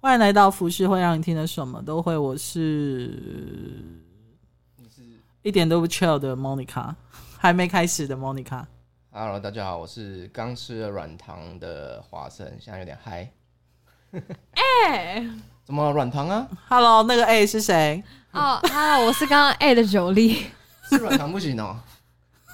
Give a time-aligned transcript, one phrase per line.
[0.00, 2.16] 欢迎来到服饰会让你听的什么都会。
[2.16, 3.12] 我是
[4.76, 5.02] 你是
[5.42, 6.94] 一点都不 chill 的 Monica，
[7.36, 8.64] 还没开始的 Monica。
[9.10, 13.28] Hello，大家好，我是刚吃了软糖的华生，现在有点嗨。
[14.12, 15.30] 哎、欸，
[15.64, 18.00] 怎么软糖啊？Hello，那个 A 是谁？
[18.30, 20.46] 哦、oh,，Hello，我是刚刚 A 的九力。
[20.88, 21.76] 是软糖不行哦。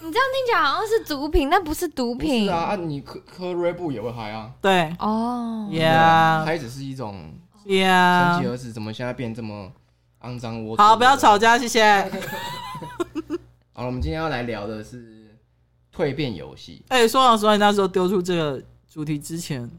[0.04, 2.44] 你这样听起来好像是毒品，但不是毒品。
[2.44, 4.52] 是啊，啊你喝喝瑞布也会嗨啊。
[4.60, 7.32] 对，哦、oh,，Yeah，嗨只是一种
[7.64, 9.72] ，Yeah，神奇儿子怎么现在变这么
[10.20, 10.76] 肮脏龌龊？
[10.76, 11.82] 好，不要吵架，谢谢。
[13.72, 15.34] 好了，我们今天要来聊的是
[15.96, 16.84] 蜕变游戏。
[16.88, 19.70] 哎、欸，说老实话，你那时候丢出这个主题之前，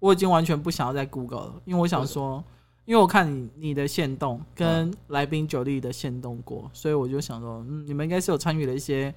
[0.00, 2.42] 我已经完全不想要再 Google 了，因为我想说。
[2.84, 9.14] 因为我看你你的线动跟来宾九力的线动过、嗯，所以我就想说，嗯，你们应该是有参与了一些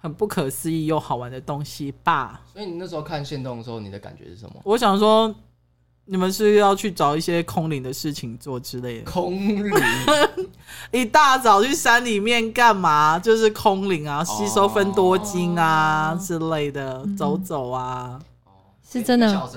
[0.00, 2.42] 很不可思议又好玩的东西吧？
[2.52, 4.60] 所以你那时候看线动的时候，你的感觉是什么？
[4.64, 5.34] 我想说，
[6.04, 9.10] 你们是要去找一些空灵的事情做之类的。
[9.10, 9.72] 空灵，
[10.92, 13.18] 一大早去山里面干嘛？
[13.18, 18.20] 就是空灵啊，吸收分多精啊、哦、之类的，走走啊。
[18.44, 18.50] 哦，
[18.86, 19.48] 是真的。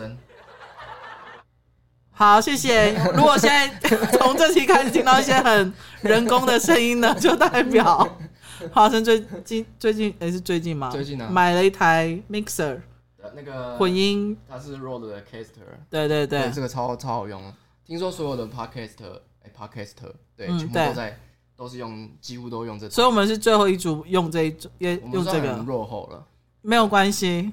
[2.22, 2.94] 好，谢谢。
[3.16, 8.08] 如果现在 从这期开始听到一些很人工的声音呢， 就代表
[8.72, 10.92] 华生最近最近也、欸、是最近吗？
[10.92, 12.80] 最近呢、啊，买了一台 mixer，
[13.34, 17.42] 那个混音，它是 Rode 的 Caster，对对对，这个超超好用。
[17.84, 21.18] 听说所有的 Podcaster，哎、欸、Podcaster，对、嗯，全部都在
[21.56, 26.24] 都是用，几乎都用这，所以我们是最后一组用这一组，也用这个，落后了，
[26.62, 27.52] 没有关系。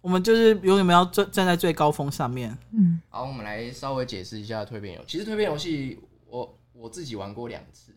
[0.00, 2.56] 我们就是永远没有站站在最高峰上面。
[2.72, 5.06] 嗯，好，我们来稍微解释一下蜕变游戏。
[5.08, 7.92] 其实蜕变游戏，我我自己玩过两次。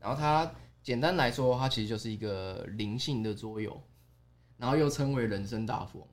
[0.00, 0.50] 然后它
[0.82, 3.80] 简单来说，它其实就是一个灵性的桌游，
[4.56, 6.08] 然后又称为人生大富翁。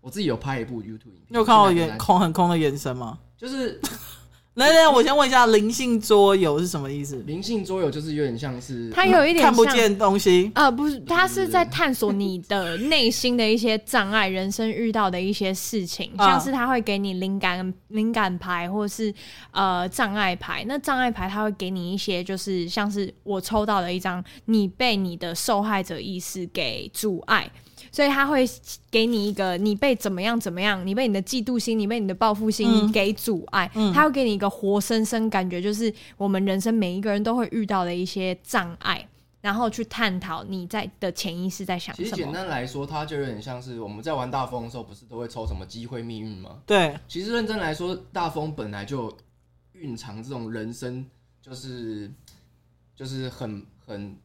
[0.00, 1.26] 我自己有拍一部 YouTube 影片。
[1.28, 3.18] 你有看我眼空很空的眼神吗？
[3.36, 3.80] 就是。
[4.58, 7.14] 来来，我先问一下，灵性桌游是什么意思？
[7.28, 19.14] 灵性桌游就是有点像是它有一点看不见东西啊、呃，不是，它是在探索你的内心的一些障碍，人生遇到的一些事情，像是它会给你灵感灵感牌，或是
[19.52, 20.64] 呃障碍牌。
[20.66, 27.48] 那障碍牌它会给你一些，就是像是我抽到的一张，你被你的受害者意识给阻碍。
[27.90, 28.44] 所以他会
[28.90, 39.06] 给你一个，你被怎么样怎么样，你被你的嫉妒心，你被你的报复心给阻碍，嗯，他会给你一个活生生感觉，就是我们人生每一个人都会遇到的一些障碍，
[39.40, 42.08] 然后去探讨你在的潜意识在想什么。
[42.08, 46.58] 其实简单来说，它就有点像是我们在玩大风的时候，不是都会抽什么机会命运吗？
[46.66, 46.96] 对。
[47.08, 49.16] 其实认真来说，大风本来就
[49.72, 51.04] 蕴藏这种人生，
[51.40, 52.10] 就是
[52.94, 54.16] 就是很很。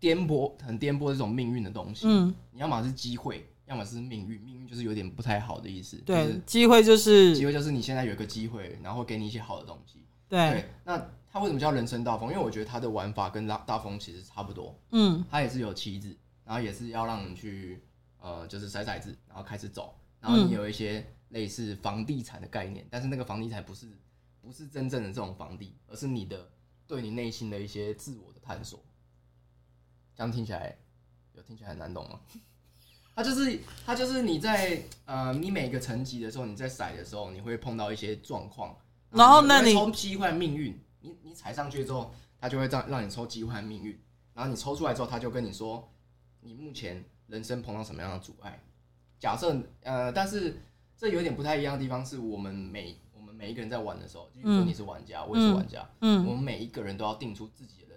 [0.00, 2.06] 颠簸，很颠簸这种命运的东西。
[2.06, 4.40] 嗯，你要么是机会，要么是命运。
[4.40, 5.96] 命运就是有点不太好的意思。
[5.98, 10.04] 对，机会就是机会，就是你现在有一个机会，然后给你一些好的东西。
[10.28, 12.30] 对，对，那它为什么叫人生大风？
[12.30, 14.78] 因为我觉得它的玩法跟大大风其实差不多。
[14.90, 17.82] 嗯，它也是有棋子，然后也是要让你去
[18.20, 19.94] 呃，就是骰骰子，然后开始走。
[20.20, 23.86] 然后你有一些类似房地产的概念，嗯，但是那个房地产不是
[24.40, 26.50] 不是真正的这种房地，而是你的
[26.86, 28.82] 对你内心的一些自我的探索。
[30.18, 30.76] 这样听起来
[31.34, 32.18] 有听起来很难懂吗？
[33.14, 38.76] 它就是它就是你在呃，你每个层级的时候，你在骰的时候，你会碰到一些状况，
[39.10, 43.96] 然后那你抽机会命运，你你踩上去之后，它就会让让你抽机会命运，
[44.34, 45.88] 然后你抽出来之后，它就跟你说
[46.40, 48.60] 你目前人生碰到什么样的阻碍。
[49.20, 50.60] 假设呃，但是
[50.96, 57.87] 这有点不太一样的地方是我们每我们每一个人在玩的时候，就比如说你是玩家，我也是玩家，嗯，我们每一个人都要定出自己的。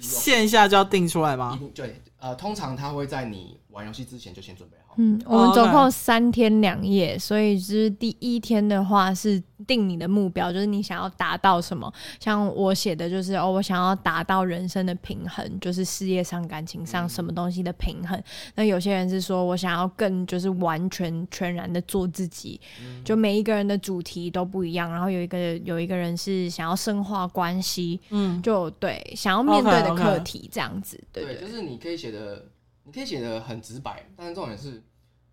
[0.00, 1.58] 线下就要定出来吗？
[1.74, 4.94] 对，呃，通常他会在你玩游戏之前就先准备好。
[4.96, 9.42] 嗯，我们总共三天两夜，所以就是第一天的话是。
[9.66, 11.90] 定你的目标，就是你想要达到什么。
[12.20, 18.18] 像我写的就是哦，我想要达到人生的平衡，就是事业上、感情上什么东西的平衡。
[18.18, 18.24] 嗯、
[18.56, 22.60] 那有些人是说我想要更就是完全全然的做自己。
[22.82, 24.90] 嗯、就每一个人的主题都不一样。
[24.90, 30.98] 然后有一个有一个人是想要深化关系，嗯，就对，想要面对的课题这样子。
[30.98, 31.24] Okay, okay.
[31.24, 32.50] 对，对，就是你可以写的，
[32.84, 34.82] 你可以写的很直白，但是重点是，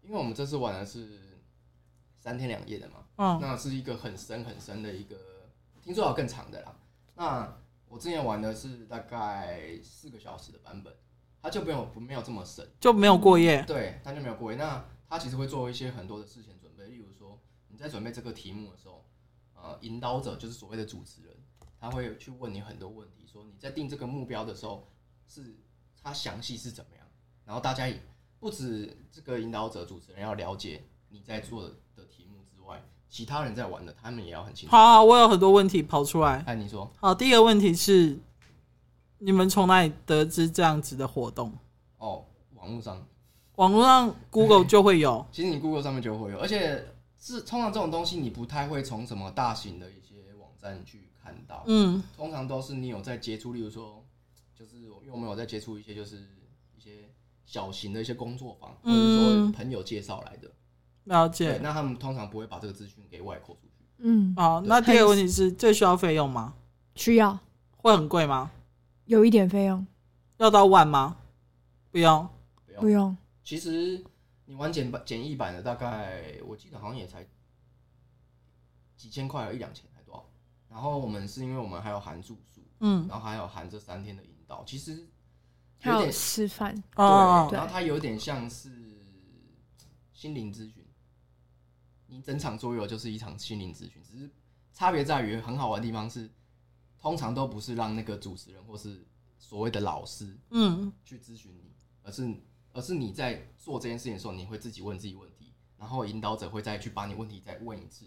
[0.02, 1.40] 因为我们这次玩的是
[2.20, 3.06] 三天两夜的嘛。
[3.18, 5.16] 嗯，那是一个很深很深的一个，
[5.82, 6.76] 听说要更长的啦。
[7.16, 7.58] 那
[7.88, 10.92] 我之前玩的是大概四个小时的版本，
[11.42, 13.64] 它就没有没有这么深，就没有过夜。
[13.64, 14.58] 对，它就没有过夜。
[14.58, 19.06] 那它其实会做一些很多的事情准备，例如说你在准备这个题目的时候，
[19.54, 21.36] 呃，引导者就是所谓的主持人，
[21.80, 24.90] 他会去问你很多问题，说你在定这个目标的时候
[25.28, 25.58] 是
[26.02, 27.06] 它详细是怎么样，
[27.46, 28.02] 然后大家也
[28.40, 32.82] 不止这个引导者主持人要了解你在做的题目之外。
[33.08, 34.76] 其他人在玩的，他们也要很清楚。
[34.76, 36.42] 好，好，我有很多问题跑出来。
[36.48, 36.90] 哎，你说。
[36.98, 38.18] 好，第一个问题是，
[39.20, 41.52] 你们从哪里得知这样子的活动？
[41.98, 42.26] 哦，
[42.56, 43.06] 网络上，
[43.56, 45.26] 网络上 Google 就会有。
[45.30, 51.66] 其实你 Google 上面就会有，而且是通常这种东西你不太会从什么大型的一些网站去看到。
[51.68, 54.06] 嗯，通常都是你有在接触，例如说，
[54.62, 56.18] 就是因为我们有在接触一些就是
[56.78, 57.10] 一些
[57.46, 60.52] 小型的一些工作坊，或者说朋友介绍来的。
[61.06, 63.84] 了解，那他们通常不会把这个资讯给外扩出去。
[63.98, 66.54] 嗯，好，那第二个问题是，这需要费用吗？
[66.94, 67.40] 需要，
[67.78, 68.52] 会很贵吗？
[69.06, 69.88] 有一点费用，
[70.38, 71.18] 要到万吗？
[71.90, 72.30] 不用，
[72.64, 72.82] 不用。
[72.82, 73.18] 不用。
[73.44, 74.04] 其实
[74.46, 77.28] 你玩简版、简易版的，大概我记得好像也才
[78.96, 80.24] 几千块，一两千还多少。
[80.70, 85.08] 然后我们是因为我们还有含住宿，嗯，然后还有含这三天的引导，其实
[85.84, 88.70] 有点示范哦，然后它有点像是
[90.12, 90.86] 心灵咨询。
[92.08, 94.30] 你整场桌游就是一场心灵咨询，只是
[94.74, 96.30] 差别在于很好玩的地方是，
[97.00, 99.08] 通常都不是让那个主持人或是
[99.40, 101.72] 所谓的老师，嗯，去咨询你，
[102.04, 102.30] 而是
[102.74, 108.06] 而是你在做这件事情的时候，你会自己问自己问题，然后引导者会再去把你问题再问一次，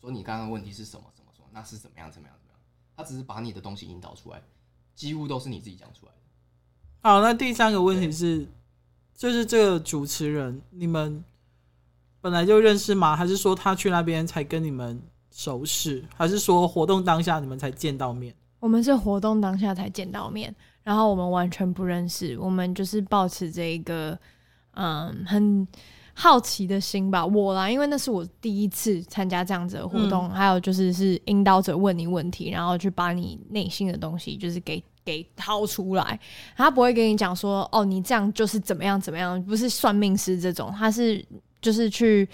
[0.00, 2.60] 说你刚刚问题是什么什么什么，那是怎么样怎么样怎么样，
[2.96, 4.40] 他只是把你的东西引导出来，
[4.94, 6.18] 几乎都是你自己讲出来的。
[7.00, 8.46] 好，那第三个问题是，
[9.14, 11.24] 就是这个主持人你们。
[12.20, 13.16] 本来就认识吗？
[13.16, 15.02] 还是说他去那边才跟你们
[15.32, 16.04] 熟识？
[16.16, 18.32] 还是说活动当下你们才见到面？
[18.60, 20.54] 我们是活动当下才见到面，
[20.84, 24.16] 然后我们完全不认识，我们就是保持着一个
[24.74, 25.66] 嗯很
[26.14, 27.24] 好奇的心吧。
[27.24, 36.18] 我啦，因为那是我第一次参加这样子的活动，嗯、还有就是是引导者问你问题，然后去把你内心的东西就是给给掏出来。
[36.56, 41.24] 他不会跟你讲说哦，你这样就是怎么样怎么样，不是算命师这种，他是。
[41.62, 42.28] 就是去，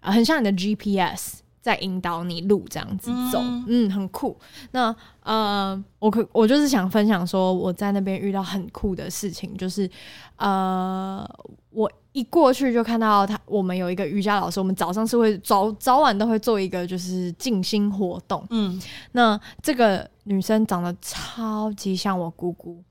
[0.00, 4.38] 呃，很像你的 GPS 在引导你路这样子走，嗯，嗯，很酷。
[4.70, 9.88] 那呃，我可我就是想分享说，我在那边遇到很酷的事情，就是
[10.36, 11.28] 呃，
[11.70, 18.80] 我一过去就看到他，我们有一个瑜伽老师，我们早上是会早早晚都会做一个就是静心活动，嗯，
[19.12, 22.82] 那这个女生长得超级像我姑姑。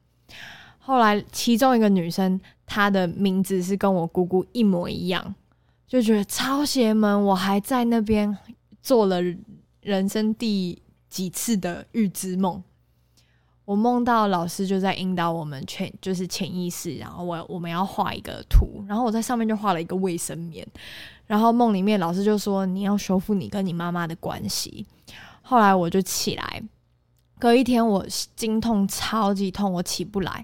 [0.78, 5.36] 后来其中一个女生，她的名字是跟我姑姑一模一样。
[5.88, 8.38] 就觉得超邪门，我还在那边
[8.82, 9.22] 做了
[9.82, 12.64] 人生第几次的预知梦。
[13.66, 20.68] 我梦到老师就在引导我们潜，就是潜意识，然后我我们要画一个图，然后我在上面就画了一个卫生棉，
[21.28, 24.88] 然后梦里面老师就说你要修复你跟你妈妈的关系。
[25.44, 26.64] 后来我就起来，
[27.38, 28.04] 隔一天我
[28.36, 30.44] 经痛超级痛，我起不来。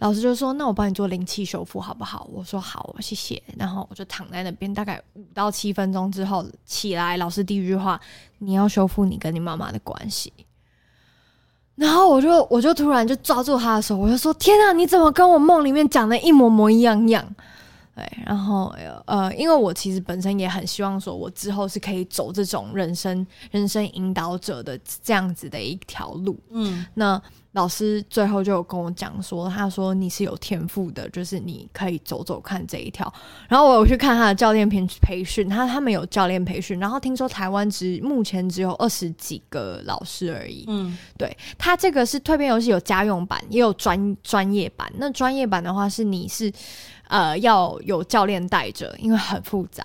[0.00, 7.18] 老师就说：“那我帮你做灵气修复好不好？”我说：“好，谢谢。”然后我就躺在那边，大概五到七分钟之后起来。
[7.18, 8.00] 老师第一句话
[8.40, 10.32] ：“你要修复你跟你妈妈的关系。”
[11.76, 17.22] 然后我就我就突然就抓住他的手，我就说：“天啊，你怎么跟我梦里面讲的一模模一样样？”
[17.94, 18.74] 对，然后
[19.04, 26.40] 呃，因为我其实本身也很希望说，我之后是可以走这种人生人生引导者的这样子的一条路。
[26.48, 27.20] 嗯，那。
[27.52, 33.12] 老师最后就有跟我讲说，他说你是有天赋的，就是你可以走走看这一条。
[33.48, 36.78] 然后我有去看他的教练培培训，他他们有教练培训。
[36.78, 40.64] 然后听说台湾只目前只有二十几个老师而已。
[40.68, 44.88] 嗯，对，他这个是蜕变游戏有家用版，也有专专业版。
[44.96, 46.52] 那专业版的话是你是
[47.08, 49.84] 呃要有教练带着，因为很复杂。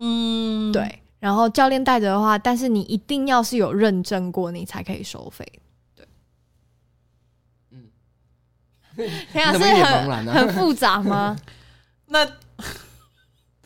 [0.00, 0.98] 嗯，对。
[1.20, 5.46] 然后教练带着的话，但是你一定要是有认证过，你才可以收费。
[9.32, 11.36] 天啊，是很很复杂吗？
[12.06, 12.26] 那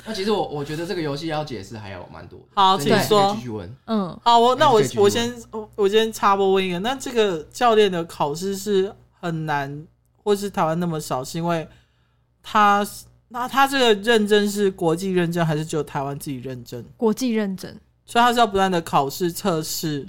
[0.06, 2.38] 那其实我我觉得这个游戏要解释还有蛮多。
[2.54, 3.34] 好，请说。
[3.34, 3.74] 继续问。
[3.86, 5.34] 嗯，好，我那我我先
[5.76, 9.86] 我先插播问一个，那这个教练的考试是很难，
[10.22, 11.66] 或是台湾那么少，是因为
[12.42, 12.86] 他
[13.28, 16.84] 那他这个认证是国际认证，还是只有台湾自己认证？
[16.98, 17.74] 国际认证，
[18.04, 20.06] 所以他是要不断的考试测试。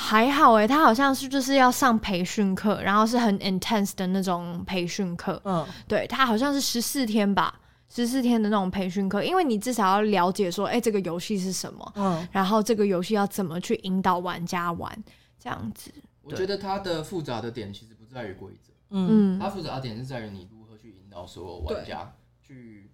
[0.00, 5.42] 还好诶，他好像是就是要上培训课，然后是很 intense 的那种培训课。
[5.44, 15.04] 嗯，对，他好像是十四天吧，十四天的那种培训课，因为你至少要了解说，哎，这个游戏是什么，嗯，然后这个游戏要怎么去引导玩家玩，
[15.36, 15.90] 这样子。
[16.22, 22.92] 我觉得它的复杂的点其实不在于规则，嗯，它复杂的点是在于你如何去引导所有玩家去，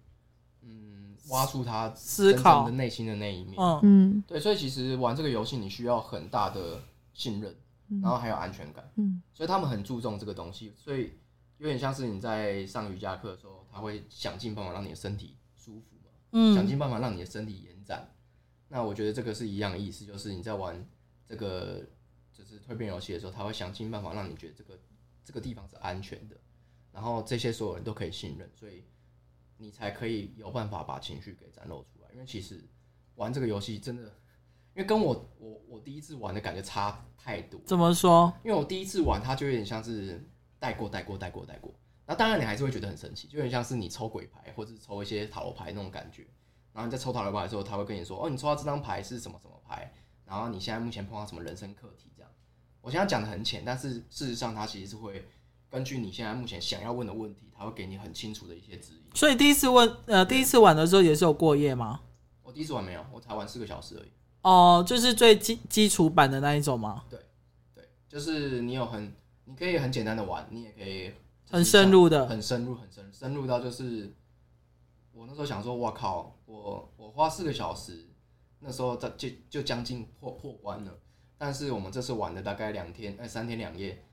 [0.63, 2.65] 嗯，挖出他思考。
[2.65, 6.81] 的内心的那一面，嗯，对，所以其实玩这个游戏你需要很大的。
[7.15, 7.55] 信任，
[8.03, 11.17] 然后还有安全感，嗯，所以他们很注重这个东西，所以
[11.57, 18.13] 有点像是你在上瑜伽课的时候，他会想尽办法让你的身体舒服嘛，嗯，想尽办法让你的身体延展，
[18.67, 20.87] 那我觉得这个是一样的意思，就是你在玩
[21.25, 21.83] 这个
[22.33, 24.79] 就是蜕变游戏的时候，他会想尽办法让你觉得这个
[25.23, 26.35] 这个地方是安全的，
[26.91, 28.83] 然后这些所有人都可以信任，所以
[29.57, 32.09] 你才可以有办法把情绪给展露出来。
[32.13, 32.61] 因为其实
[33.15, 34.11] 玩这个游戏真的，
[34.75, 37.59] 因为跟我我我第一次玩的感觉差太多。
[37.65, 38.31] 怎么说？
[38.43, 40.21] 因为我第一次玩，它就有点像是
[40.59, 41.73] 带过带过带过带过。
[42.05, 46.27] 那当然你还是会觉得很神奇，就有点像是你抽鬼牌或者抽一些塔罗牌那种感觉。
[46.73, 49.91] 然后你在抽塔罗牌的时候，他会跟你说：“哦，你抽到这张牌是什么什么牌？
[50.25, 52.29] 然后你现在目前碰到什么人生课题？”这样，
[52.81, 55.25] 我现在讲的很浅，但是事实上它其实是会
[55.69, 59.03] 根据你现在目前想要问的问题，它会给你很清楚的一些指引。
[59.13, 62.01] 所以第一次问，呃，第一次玩的时候也是有过夜吗？
[62.43, 64.11] 我第一次玩没有，我才玩四个小时而已。
[64.45, 67.03] 哦，就是最基基础版的那一种吗？
[67.09, 67.19] 对，
[67.73, 69.13] 对，就是你有很，
[69.45, 71.11] 你可以很简单的玩，你也可以
[71.49, 74.13] 很深入的，很深入，很深，深入到就是。
[75.17, 76.35] 我那时候想说，哇靠！
[76.45, 78.05] 我我花四个小时，
[78.59, 80.91] 那时候在就就将近破破关了。
[81.37, 84.03] 但是我们这次玩了大概两天，哎，三天两夜，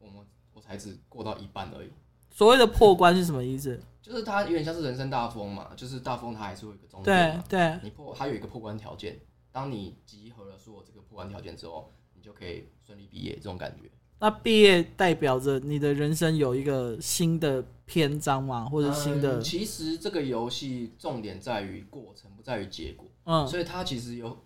[0.00, 1.90] 我们我才只过到一半而已。
[2.32, 3.80] 所谓的破关是什么意思？
[4.02, 7.44] 就是它有点像是人生大风嘛，就是大风它还是会有一个终点嘛。
[7.48, 9.16] 对对，你破它有一个破关条件，
[9.54, 13.88] 当你集合了所有这个破关条件之后，你就可以顺利毕业，这种感觉。
[14.18, 18.68] 那毕业代表着你的人生有一个新的篇章吗？
[18.68, 19.38] 或者新的？
[19.38, 23.06] 嗯，其实这个游戏重点在于过程，不在于结果。
[23.26, 24.44] 嗯，所以它其实有，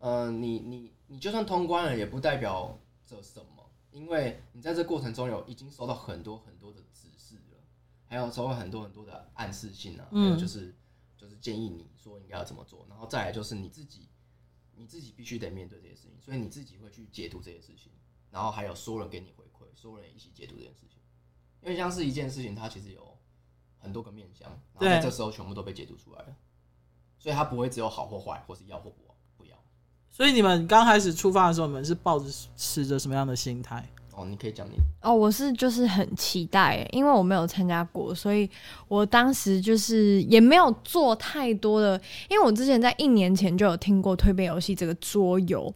[0.00, 7.58] 呃，你你你就算通关了，也不代表着什么，因为你在这过程中有已经收到很多很多的指示了，
[8.06, 10.74] 还有收到很多很多的暗示性啊，还有就是
[11.16, 14.08] 就是建议你说应该要怎么做，然后再来就是你自己
[14.78, 17.92] 你自己必须得面对这些事情，所以你自己会去解读这些事情。
[18.30, 20.98] 然后还有所有人给你回馈，所有人一起解读这件事情，
[21.62, 23.16] 因为像是一件事情，它其实有
[23.78, 26.36] 很多个面向，然后在这时候全部都被解读出来了，
[27.18, 29.02] 所以它不会只有好或坏，或是要或不
[29.36, 29.58] 不要。
[30.10, 33.88] 所以你们刚开始出发的时候，你们是抱着持着什么样的心态？
[34.18, 34.76] 哦，你可以讲你。
[35.00, 38.48] 哦，我是就是很期待，因为我没有参加过，所以
[38.88, 45.72] 我当时就是也没有做太多的，因为我之前在一年前就有听过蜕变游戏这个桌游。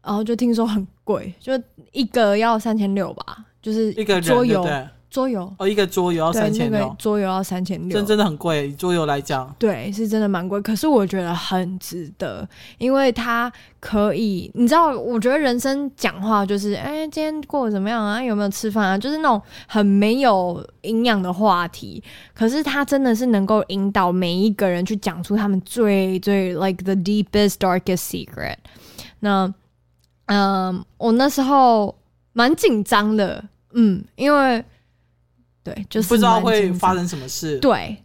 [0.00, 1.52] 然后就听说很贵，就
[1.92, 4.66] 一个要三千六吧，就是一个桌游，
[5.10, 8.68] 桌游哦，一个桌游要三千六，桌游要三千六，真真的很贵。
[8.68, 10.60] 以桌游来讲，对，是真的蛮贵。
[10.60, 12.46] 可是我觉得很值得，
[12.76, 13.50] 因为它
[13.80, 18.22] 可以，你知道，我觉得人生讲话就是，哎，今天过得怎么样啊？
[18.22, 18.98] 有没有吃饭啊？
[18.98, 22.02] 就是那种很没有营养的话题。
[22.34, 28.56] 可是它真的是能够引导每一个人去讲出他们最最 like the deepest darkest secret。
[29.20, 29.52] 那
[30.26, 31.96] 嗯，我那时候
[32.34, 34.62] 蛮紧张的，嗯，因为
[35.74, 37.96] 对，就是不知道会发生什么事，对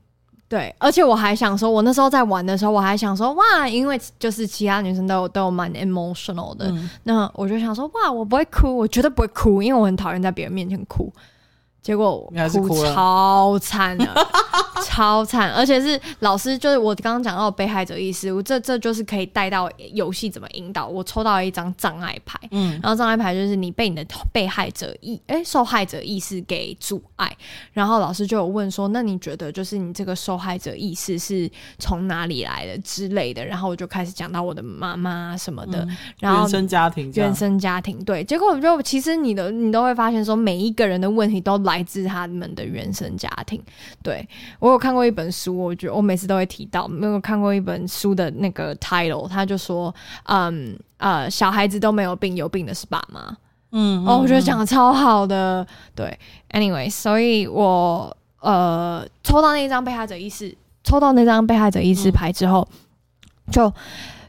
[0.49, 11.11] 对，而且我还想说，我那时候在玩的时候，我还想说，哇，因为就是其他女生都有都有蛮 emotional 的，嗯，那我就想说，哇，我不会哭，我绝对不会哭，因为我很讨厌在别人面前哭。
[11.83, 14.07] 结果我哭超惨的，
[14.87, 20.87] 超惨，而且是老师，就是我刚刚讲到被害者意识，我这这就是可以带到游戏怎么引导。
[20.87, 27.29] 我抽到了一张障碍牌，嗯，然后障碍牌就是你被你的被害者意，哎、欸，受害者意识给阻碍。
[27.73, 33.45] 然后老师就有问说，那你觉得就是你这个受害者意识是从哪里来的之类的？
[33.45, 38.23] 然后我就开始讲到我的妈妈什么的，嗯、然后原生家庭，原生家庭，对。
[38.23, 41.72] 结果我就其实你的你都会发现说，每一个人的问题都来。
[41.73, 43.59] 来自他们的原生家庭。
[44.03, 44.27] 对，
[44.59, 46.87] 我有看过一本书，我觉得我每次都会提到。
[46.87, 49.93] 没有看过一本书的那个 title，他就说，
[50.25, 53.35] 嗯呃，小孩子都没有病，有病的是爸妈。
[53.71, 55.65] 嗯，哦，我觉得讲的超好的。
[55.95, 56.15] 对
[56.51, 62.67] ，anyway，所以我呃抽到那张被害者意识，抽到那张被害者意识牌之后，
[63.47, 63.73] 嗯、就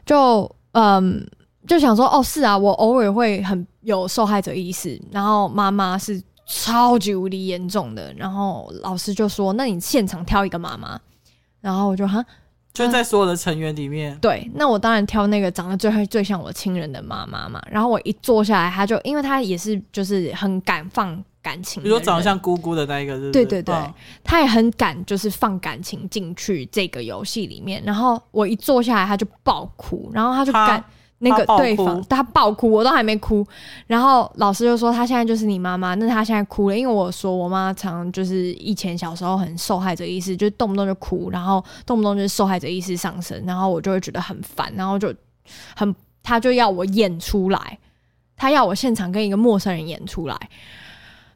[0.03, 1.27] 就嗯
[1.67, 6.19] 就想说，哦，是啊，我偶尔会很有受害者意识，然后妈妈是。
[6.45, 10.99] 超级无敌严重的，然后老师就说：“那你现场挑一个妈妈。”
[11.59, 12.23] 然后我就哈，
[12.73, 17.59] 就在所有的成员里面，对，那我当然挑那个长得最最像我亲人的妈妈嘛。
[17.71, 23.91] 然后我一坐下来，他就因为他也是就是很敢放感情，比如说长得像姑姑的那一个是是，对对对，哦、
[24.23, 27.81] 他也很敢就是放感情进去这个游戏里面。
[27.83, 30.83] 然后我一坐下来，他就爆哭，然后他就敢。
[31.19, 33.45] 那个对方他爆哭，我都还没哭，
[33.87, 45.13] 然后老师就说他现在就是你妈妈，那他现在哭了，因为我说我妈常就是以前小时候很受害者意识，就动不动就哭，然后动不动就是受害者意识上升，然后我就会觉得很烦，然后就
[45.75, 47.79] 很他就要我演出来，
[48.35, 50.37] 他要我现场跟一个陌生人演出来，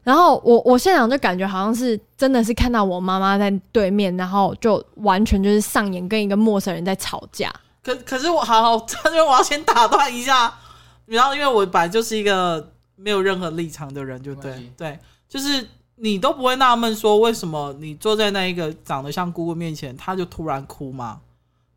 [0.02, 7.50] 然后我我现场就感觉好像是真的是看到我妈妈在对面，然后就完全就是上演跟一个陌生人在吵架。
[7.82, 10.58] 可可是我好好，因为我要先打断一下，
[11.06, 21.20] 然后因为我本来就是一个没有任何立场的人，就对对，就是你都不会纳闷说，为什么你坐在那一个长得像姑姑面前，他就突然哭吗？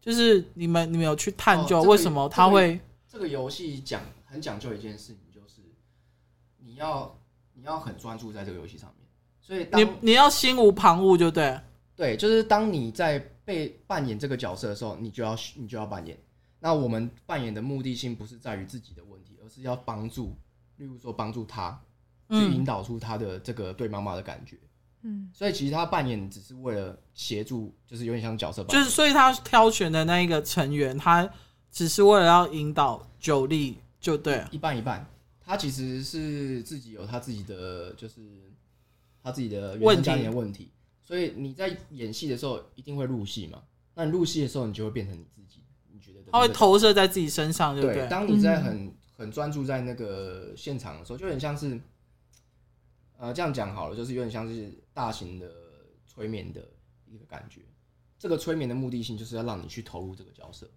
[0.01, 2.79] 就是你们你们有去探究为什么他会？
[3.09, 5.61] 这个游戏讲很讲究一件事情，就是
[6.57, 7.15] 你要
[7.53, 9.07] 你要很专注在这个游戏上面，
[9.39, 11.57] 所以你你要心无旁骛，就对。
[11.95, 16.17] 对，就是当你在被扮演这个角色的时候，你就要你就要扮演。
[16.59, 20.35] 那我们扮演的目的性不是在于自己的问题，而是要帮助，
[20.77, 21.77] 例如说帮助他
[22.29, 24.57] 去引导出他的这个对妈妈的感觉。
[25.01, 28.81] 嗯，所以其实他扮演只是为了协助，就是有点像角色扮演。
[28.81, 31.29] 就是所以他挑选的那一个成员，他
[31.69, 35.05] 只是为了要引导九力，就对，一半一半。
[35.45, 38.21] 他其实是自己有他自己的，就是
[39.21, 40.69] 他自己的原生家庭的问题。
[41.03, 43.61] 所以你在演戏的时候一定会入戏嘛？
[43.93, 45.61] 那你入戏的时候，你就会变成你自己。
[45.91, 47.97] 你觉得他会投射在自己身上，对不对？
[47.97, 51.79] 对，当你在很很专注在那个现场的时候，就很像是，
[53.17, 55.51] 呃，这样讲好了，就是有点像是大型的
[56.07, 56.67] 催眠的
[57.05, 57.61] 一个感觉。
[58.17, 60.67] 这个催眠的目的性就是要让你去投入这个角色。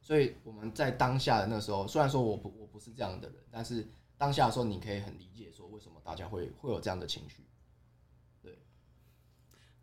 [0.00, 7.42] 所以我们在当下的那时候，虽然说我不我不是这样的人，但是当下的时候，你可以很理解说为什么大家会会有这样的情绪。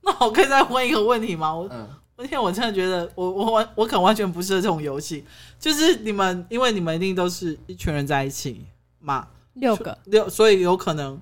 [0.08, 1.54] 那我可以再问一个问题吗？
[1.54, 1.86] 我，嗯，
[2.16, 5.26] 那天我真的觉得我，我我完我可能完全不适合这种游戏。
[5.60, 8.66] 就是你们，因为你们一定都是一群人在一起
[9.00, 11.20] 嘛，六个六，所以有可能，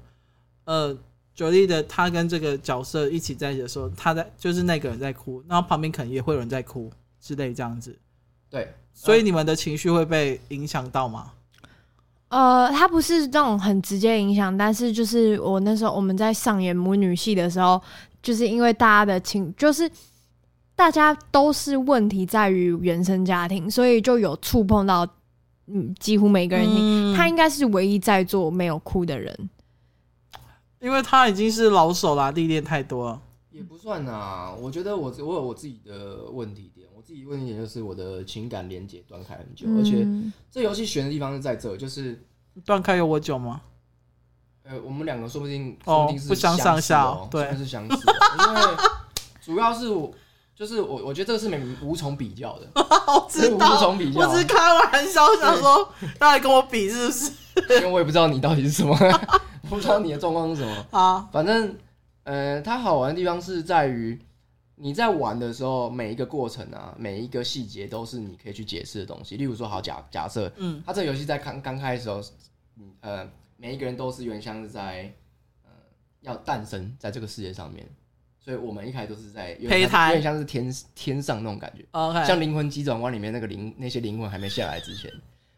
[0.65, 0.95] 呃，
[1.33, 7.97] 九莉的他跟这个角色一起在一起的时候，他在就是那个人在哭，然后旁边可能也会有人在哭之类这样子。
[8.49, 11.31] 对，所以你们的情绪会被影响到吗？
[12.27, 17.81] 呃，他不是这种很直接影响，但是就是我那时候我们在上演母女戏的时候。
[18.25, 19.87] 就是因为大家的情，就是
[20.75, 25.07] 大家都是问题在于原生家庭，所以就有触碰到，
[25.67, 26.65] 嗯，几乎每个人。
[26.67, 29.49] 嗯、他应该是唯一在座没有哭的人，
[30.79, 33.21] 因为他已经是老手啦，历练太多了。
[33.51, 42.19] 也不算啊，我觉得我我有我自己的问题点，我自己问题点就是我的情感连接断开很久，嗯、而且这游戏悬的地方是在这，就是
[42.65, 43.61] 断开有我久吗？
[44.67, 48.13] 呃，我们两个说不定哦，不相上下，对，是相似的。
[48.39, 48.61] 因为
[49.39, 50.11] 主要是我，
[50.55, 52.67] 就是我，我觉得这个是没无从比较的。
[52.75, 54.21] 我知道，无从比较。
[54.21, 57.31] 我只是开玩笑，想说， 大家跟我比是不是？
[57.77, 58.97] 因为我也不知道你到底是什么，
[59.69, 61.29] 不知道你的状况是什么啊。
[61.31, 61.77] 反正，
[62.23, 64.19] 呃，它好玩的地方是在于
[64.77, 69.37] 你在玩的时候，每一个过程啊，每一个细节都是你可以去解释的东西。
[69.37, 72.19] 例如说，好假假设，嗯，它这个游戏在刚刚开的时候，
[72.79, 73.29] 嗯呃。
[73.65, 75.11] 每一个人都是有点像是在，
[75.63, 75.71] 呃，
[76.21, 77.83] 要诞生在这个世界上面，
[78.39, 82.27] 所以我们一开始都是在胚胎，有点像是天天上那种感觉，Okay.
[82.27, 85.11] 像《灵魂急转弯》里面那个灵那些灵魂还没下来之前，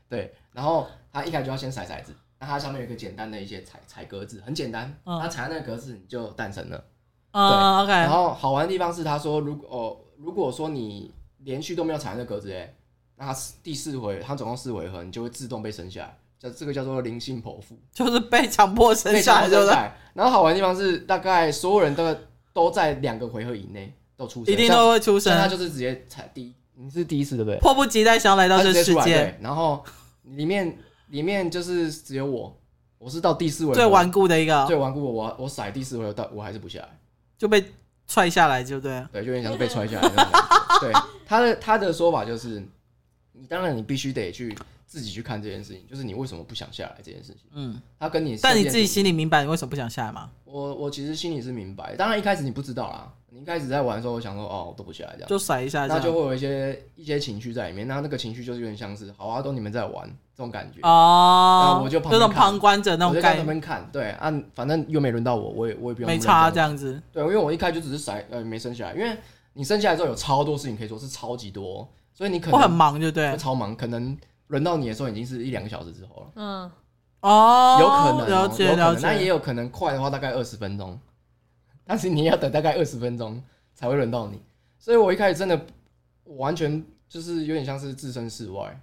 [0.07, 5.27] 对，然后他一开始就要先骰骰子，那它上面有一个简单的一些踩踩格子，很简单，他、uh.
[5.27, 6.77] 踩那个格子你就诞生了，
[7.33, 7.87] 对，uh, okay.
[7.87, 12.73] 然后好玩的地方是他说如果哦如果说你连续都没有踩那个格子哎，
[13.17, 16.17] 那他第四回他总共四回合你就会自动被生下来。
[16.39, 19.73] 叫这个叫做灵性剖腹， 就是被强迫生下来，对不对？
[20.13, 22.15] 然后好玩的地方是，大概所有人都
[22.53, 25.37] 都在两个回合以内都出生，一定都会出生。
[25.37, 27.59] 他就是直接踩第一，你是第一次对不对？
[27.59, 29.37] 迫不及待想要来到这世界。
[29.41, 29.83] 然后
[30.23, 30.77] 里面
[31.09, 32.55] 里面就是只有我，
[32.97, 36.89] 我是到第四回合最顽固的一个，最顽固的我我甩第四回合到我还是不下来，
[37.37, 37.63] 就被
[38.07, 39.03] 踹下来，就对。
[39.11, 40.09] 对，就有点像是被踹下来。
[40.79, 40.91] 对，
[41.25, 42.63] 他的他的说法就是，
[43.33, 44.55] 你当然你必须得去。
[44.87, 47.41] 自己去看这件事情，就是你为什么不想下来这件事情。
[47.53, 50.29] 嗯，他跟你，但你自己心里明白你为什么不想下来吗？
[50.45, 53.11] 我我其实心里是明白，当然一开始你不知道啦。
[53.29, 57.85] 你一开始在玩的时候，我想说哦，我都不下来这样，就甩一下，那就会有一些一些情绪在里面。
[57.85, 63.27] 那那个情绪就是有点像是，好啊，都你们在玩这种感觉哦，我就这种旁观者那种感觉。
[63.27, 66.09] 我在那边看，对啊，反正又没轮到我，我也我也不用。
[66.09, 69.15] 没差这样子，对，因为我一开就只是甩呃没生下来，因为
[69.53, 74.17] 你生下来之后有超多事情可以做，是超级多，所以你可能会很忙，就对，超忙，可能。
[74.47, 76.31] 轮到你的时候已经是一两个小时之后了。
[76.35, 76.71] 嗯，
[77.21, 79.01] 哦，有可能、喔，了解，了解。
[79.07, 80.99] 那也有可能快的话大概二十分钟，
[81.85, 83.41] 但是你要等大概二十分钟
[83.73, 84.41] 才会轮到你。
[84.79, 85.65] 所以我一开始真的
[86.23, 88.79] 完全就是有点像是置身事外，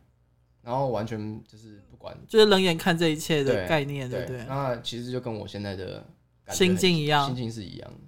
[0.63, 4.45] 然后完全就是不管，就是冷眼看这一切的概念，对不对？
[4.47, 6.05] 那其实就跟我现在的
[6.51, 8.01] 心境一样，心境是一样的。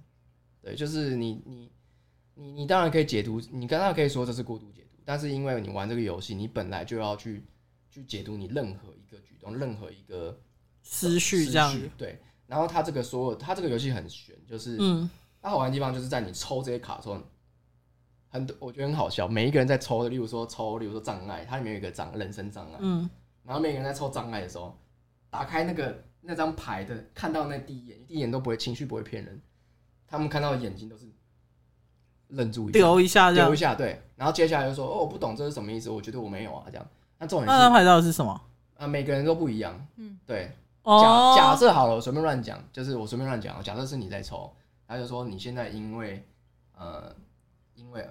[0.61, 1.71] 对，就是你你
[2.35, 4.76] 你你当然可以解读，你刚刚可以说这是过度解读。
[5.07, 7.45] 但是因为你玩这个游戏，你本来就要去
[7.89, 10.37] 去解读你任何一个举动、任何一个
[10.83, 11.73] 思绪这样。
[11.97, 15.09] 对，然后它这个所有，它这个游戏很悬，就是嗯，
[15.41, 17.23] 它好玩的地方就是在你抽这些卡的时候，很
[18.27, 23.09] 很多我觉得很好笑，每一个人在抽的，例如说抽，例如说障碍，它里面有一个障人生障碍，嗯，
[23.43, 24.77] 然后每个人在抽障碍的时候，
[25.29, 29.41] 打开那个那张牌的，看到那第一眼，第一眼都不会情绪不会骗人，
[30.05, 31.05] 他们看到的眼睛都是
[32.29, 36.85] 愣住一下，丢一下，丢一下，对，然后接下来就说哦，我不懂这是什么意思，我觉得我没有啊，这样，
[37.19, 38.41] 那重点是那张牌到底是什么？
[38.77, 40.51] 啊，每个人都不一样，嗯，对，
[40.83, 44.53] 哦，假假设好了，我随便乱讲，就是我随便乱讲，假设是你在抽，
[44.87, 46.23] 他就说你现在因为
[46.77, 47.11] 呃，
[47.75, 48.07] 因为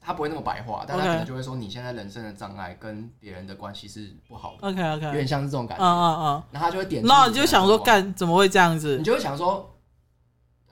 [0.00, 8.98] 他不会那么白话，但他可能就会说你现在人生的障碍跟别人的关系是不好的，OK OK，有点像是这种感觉，嗯嗯嗯，然后他就会点，那你就想说干怎么会这样子？
[8.98, 9.74] 你就会想说，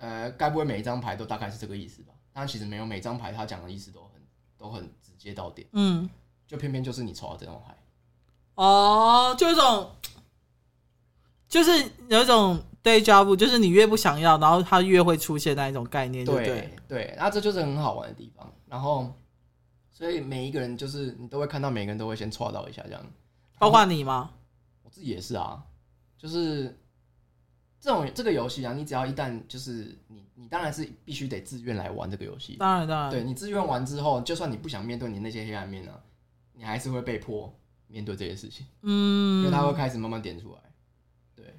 [0.00, 2.12] 呃，该不会每一张牌都大概是这个意思吧？
[2.38, 4.22] 但其实没有，每张牌他讲的意思都很
[4.56, 6.08] 都很直接到点，嗯，
[6.46, 7.76] 就偏偏就是你抽到这张牌。
[8.54, 9.90] 哦，就一种，
[11.48, 11.72] 就是
[12.08, 18.48] 有一种 deja vu，就是你越不想要，然后它越会出现那一种概念，对对对，那这就是很好玩的地方。
[18.66, 19.12] 然后，
[19.90, 23.04] 所以每一个人就是你都会看到，每个人都会先戳到一下这样，
[23.58, 24.30] 包括你吗？
[24.84, 25.60] 我自己也是啊，
[26.16, 26.78] 就是
[27.80, 36.00] 这种这个游戏啊，你只要一旦就是你你当然是必须得自愿来玩这个游戏，当然当然，对你自愿玩之后，就算你不想面对你那些黑暗面呢、啊，
[36.54, 37.54] 你还是会被迫。
[37.90, 40.58] 面对这些事情，嗯，因为它会开始慢慢点出来，
[41.34, 41.58] 对，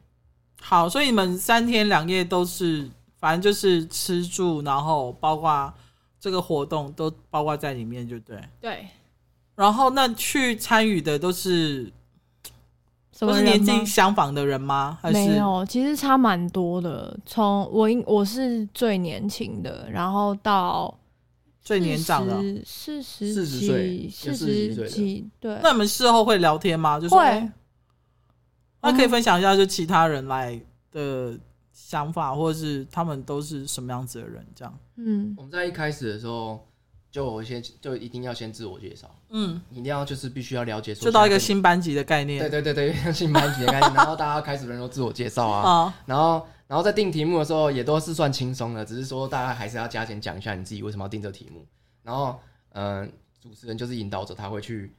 [0.62, 5.74] 好，所以你们三天两夜都是，反正就是吃住，然后包括
[6.20, 8.88] 这个活动都包括在里面，就对，对。
[9.56, 11.92] 然后那去参与的都是，
[13.20, 14.98] 都是年纪相仿的人吗？
[15.02, 17.20] 还是没有，其实差蛮多的。
[17.26, 20.96] 从我我是最年轻的，然后到。
[21.62, 22.34] 最年长的
[22.66, 25.60] 四十四十岁，四十几对。
[25.62, 27.00] 那你们事后会聊天吗？
[27.00, 27.52] 就是会。
[28.82, 30.60] 那可以分享一下，就其他人来
[30.92, 31.38] 的
[31.72, 34.44] 想法，或者是他们都是什么样子的人？
[34.56, 34.80] 这样。
[34.96, 36.68] 嗯，我们在一开始的时候，
[37.12, 39.08] 就先就一定要先自我介绍。
[39.30, 42.40] 嗯，一定要就是必须要了解，就到一个新班级的概念。
[42.40, 45.94] 对对对对，新班级的概念， 然后大家开始轮流自我介绍啊。
[46.06, 46.46] 然后。
[46.70, 51.66] 然后在定题目的时候也都是算轻松的，只是说大家还是要加钱讲一下你自己为什么要定这题目。
[52.04, 52.40] 然后，
[52.74, 53.08] 嗯、呃，
[53.42, 54.94] 主持人就是引导者，他会去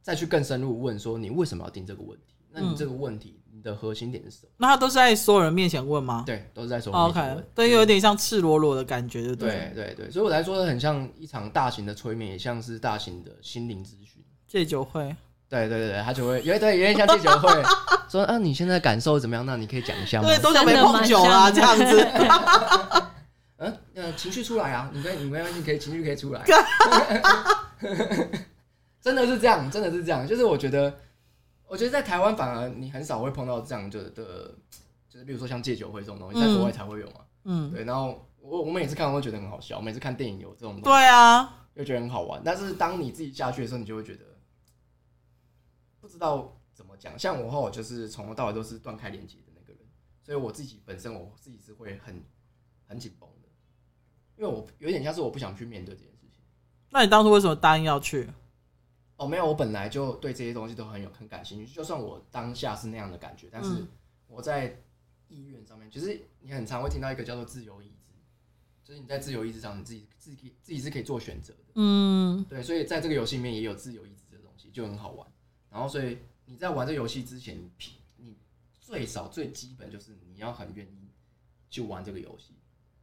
[0.00, 2.36] 再去更深入问说你为什么要定这个问题？
[2.52, 4.50] 那你这个问题、的核心点是什么？
[4.58, 6.22] 那他都是在所有人面前问吗？
[6.24, 7.32] 对，都是在所有人面前问。
[7.34, 9.72] Oh, OK，对，有点像赤裸裸的感觉，对不对？
[9.74, 15.14] 对对对，所以我来说很像一场大型的催眠，也像是大型的心灵咨询戒酒会。
[15.48, 17.48] 对对对，他就会，因为对，有点像戒酒会，
[18.08, 19.44] 说啊，你现在感受怎么样？
[19.44, 20.28] 那你可以讲一下吗？
[20.28, 22.08] 对，都想被碰酒啊，这样子。
[23.58, 26.42] 嗯，呃，情绪出来啊，你可以，你没关系，你可以情绪可以出来。
[29.00, 30.26] 真的是这样，真的是这样。
[30.26, 30.92] 就是我觉得，
[31.68, 34.54] 我觉得在台湾反而你很少会碰到这样的的，
[35.08, 37.20] 就是比如说像戒酒会这种东西，在国外才会有嘛。
[37.44, 37.84] 嗯，对。
[37.84, 42.40] 然后我我每次看我都觉得很好笑，每次看电影有这种东西，对啊，又觉得很好玩。
[42.44, 44.24] 但是当你自己下去的时候，你就会觉得。
[45.98, 49.82] 不知道怎么讲，像我和我就是从头到尾都是断开连接的那个人，
[50.22, 52.22] 所以我自己本身我自己是会很
[52.86, 53.48] 很紧绷的，
[54.36, 56.44] 因为我有点像是我不想去面对这件事情。
[56.90, 58.30] 那你当初为什么答应要去？
[59.16, 63.86] 哦，没有，我本来就对这些东西都很有很感兴趣，就算我当下是那样的感觉，但是
[64.28, 64.82] 我在
[65.28, 68.12] 意愿上面，其实你很常会听到一个叫做自由意志，
[68.84, 71.72] 就是你在自由意志上，你自己自己自己是可以做选择的。
[71.76, 75.26] 嗯，对，所以在这个游戏里面也有自由意志的东西，就很好玩。
[75.70, 77.58] 然后，所以你在玩这游戏之前，
[78.16, 78.36] 你
[78.78, 81.08] 最少最基本就是你要很愿意
[81.70, 82.52] 去玩这个游戏，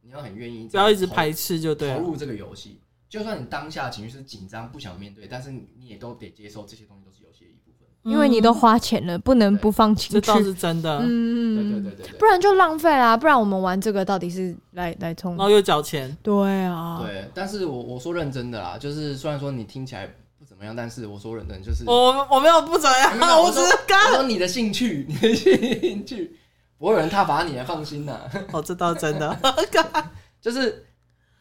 [0.00, 2.80] 你要很愿意不要一直排斥就对，投入这个游戏。
[3.14, 8.12] 就算你当下情绪是紧张、不想面对，但是你也都得接受这些东西都是游戏的一部分。
[8.12, 10.98] 因为你都花钱了，不能不放情绪，这倒是真的。
[11.00, 13.16] 嗯，对对对对对，不然就浪费啦。
[13.16, 16.16] 不然我们玩这个到底是来来充，然后又缴钱。
[16.22, 17.30] 对啊，对。
[17.32, 20.12] 但是我我说认真的啦，就是虽然说你听起来。
[20.46, 20.76] 怎么样？
[20.76, 26.36] 但是我说认真就是我我没有不怎么样，有我只是刚说你的兴趣，你的兴趣
[26.76, 28.20] 不会有人挞伐你，放心呐。
[28.52, 29.36] 哦，这倒真的，
[30.40, 30.84] 就是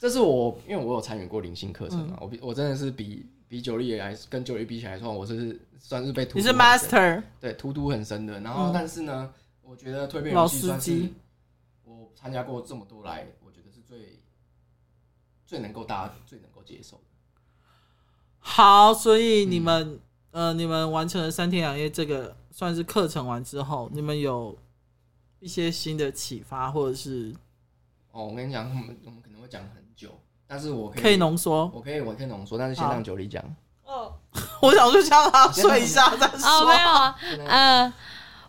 [0.04, 6.40] 这是我，因为我有参与过灵性课程嘛，我比我真的是比比九力还跟九力比起来说，我是算是被荼毒。
[6.40, 8.38] 你是 master，对，荼毒很深的。
[8.42, 11.08] 然后，但是呢，我觉得蜕变游戏算是
[11.86, 14.20] 我参加过这么多来，我觉得是最
[15.46, 17.04] 最能够大家最能够接受的。
[18.40, 24.58] 好，所以你们、嗯、呃，你们完成了三天两夜这个算是课程完之后，你们有
[25.40, 27.34] 一些新的启发，或者是
[28.12, 30.10] 哦，我跟你讲，我们我们可能会讲很久，
[30.48, 33.44] 但是我可以可以浓缩，我可以我可以浓缩，但是先让九里讲。
[33.86, 34.14] 哦，
[34.62, 36.48] 我想就叫他睡一下再说。
[36.48, 37.16] 哦，没有啊，
[37.48, 37.94] 呃，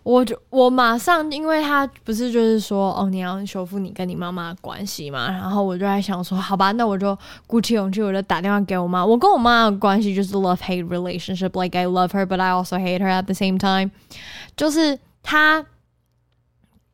[0.03, 9.05] 我就我马上，因为他不是就是说哦，你要修复你跟你妈妈的关系嘛，然后我就在想说，好吧，那我就鼓起勇气，我就打电话给我妈。
[9.05, 13.91] 我跟我妈的关系就是 love hate relationship，like I love her，but I also hate her at the same time。
[14.57, 15.65] 就是她，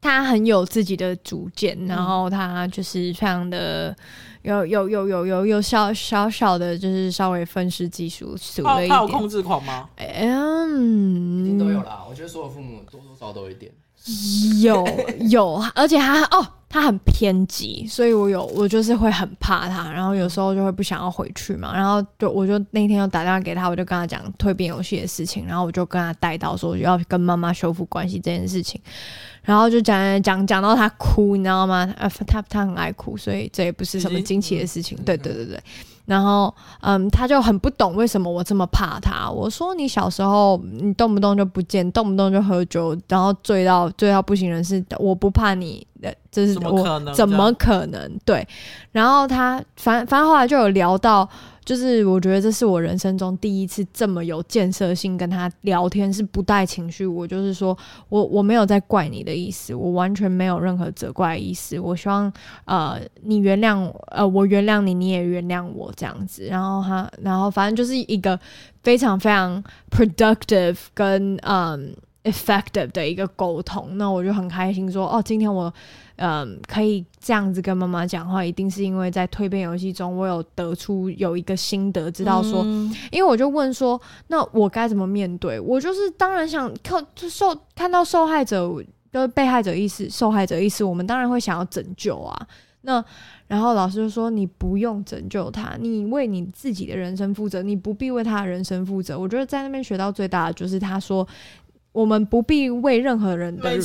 [0.01, 3.97] 她很有自己的主见，然后他就是非常的。
[4.43, 8.89] 有有有有有有小小小的，就是稍微愤世嫉俗俗了一点。
[8.89, 9.91] 他有控制狂吗？
[9.99, 12.03] 嗯，一定都有啦。
[12.09, 13.71] 我觉得所有父母多多少少都有一点。
[14.63, 14.87] 有
[15.29, 28.81] 有，而且他哦，他很偏激，所以我有我就是会很怕他，然后有时候就会不想要回去嘛，然后就我就那天又打电话给他，我就跟他讲蜕变游戏的事情，然后我就跟他带到说要跟妈妈修复关系这件事情。
[29.43, 31.93] 然后就讲讲讲到他哭，你知道吗？
[31.99, 34.99] 呃，他他很爱哭，所以这也不是什么惊奇的事情。
[35.05, 35.61] 对对对对。
[36.11, 39.31] 然后，嗯，他就很不懂为什么我这么怕他。
[39.31, 44.85] 我说你小时候你动不动就不见，动不动就喝酒，然后醉到醉到不省人事。
[44.99, 45.87] 我不怕你，
[46.33, 48.19] 这是我怎么可能？
[48.25, 48.45] 对。
[48.91, 51.29] 然后他反反正后来就有聊到。
[51.65, 57.07] 就是我觉得这是我人生中第一次这么有建设性跟他聊天，是不带情绪。
[57.07, 57.77] 我就是说
[58.09, 61.79] 我我没有在怪你的意思，我完全没有任何责怪的意思。
[61.79, 62.33] 我希望
[62.65, 66.47] 呃你原谅呃我原谅你，你也原谅我这样子。
[66.47, 68.39] 然后他然后反正就是一个
[68.83, 73.97] 非常非常 productive 跟嗯 effective 的一个沟通。
[73.99, 75.73] 那我就很开心说哦，今天我。
[76.23, 85.59] 嗯，可以这样子跟妈妈讲话，一定是因为在蜕变游戏中，我有得出有一个心得，知道说，嗯、因为我就问说，那我该怎么面对？
[85.59, 88.71] 我就是当然想看就受看到受害者
[89.11, 92.47] 就是被害者意识、受害者意识，我们当然会想要拯救啊。
[92.83, 93.03] 那
[93.47, 99.19] 然后老师就说，你不用拯救他，你为你自己的人生负责，你不必为他的人生负责。
[99.19, 101.27] 我觉得在那边学到最大的就是他说。
[101.93, 103.77] 我们不必为任何人的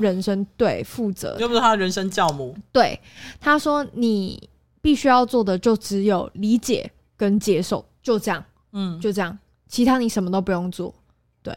[0.00, 2.56] 人生对负责，又不是他的人生教母。
[2.72, 2.98] 对，
[3.38, 4.48] 他说，你
[4.80, 8.42] 必须要做的就只有理解跟接受，就这样，
[8.72, 10.94] 嗯，就这样，其他你什么都不用做。
[11.42, 11.54] 对，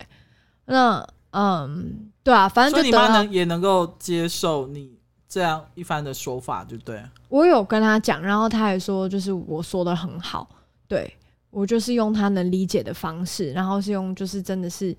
[0.66, 4.98] 那嗯，对啊，反正就你妈能也能够接受你
[5.30, 7.02] 这样一番的说法，就对。
[7.30, 10.50] 我有跟他讲，然后他还说，就是我说的很好，
[10.86, 11.16] 对，
[11.50, 14.94] 我就是用他能理解的方式，然后是用就是真的是。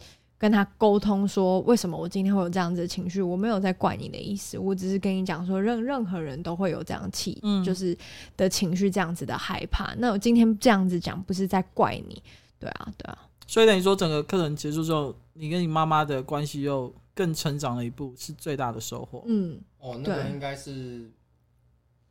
[0.44, 3.22] 跟他沟通说，为什么我今天会有这样子的情绪？
[3.22, 7.96] 我没有在怪你的意思，我只是跟你讲说，任任何人都会有这样气，嗯，就是
[8.36, 9.94] 的情绪，这样子的害怕。
[9.94, 12.22] 那我今天这样子讲，不是在怪你，
[12.58, 13.18] 对啊，对啊。
[13.46, 19.24] 所以等于说，整个课程结束之后，你跟你妈妈的关系又更成长了一步，是最大的收获。
[19.26, 21.10] 嗯，哦，那个应该是，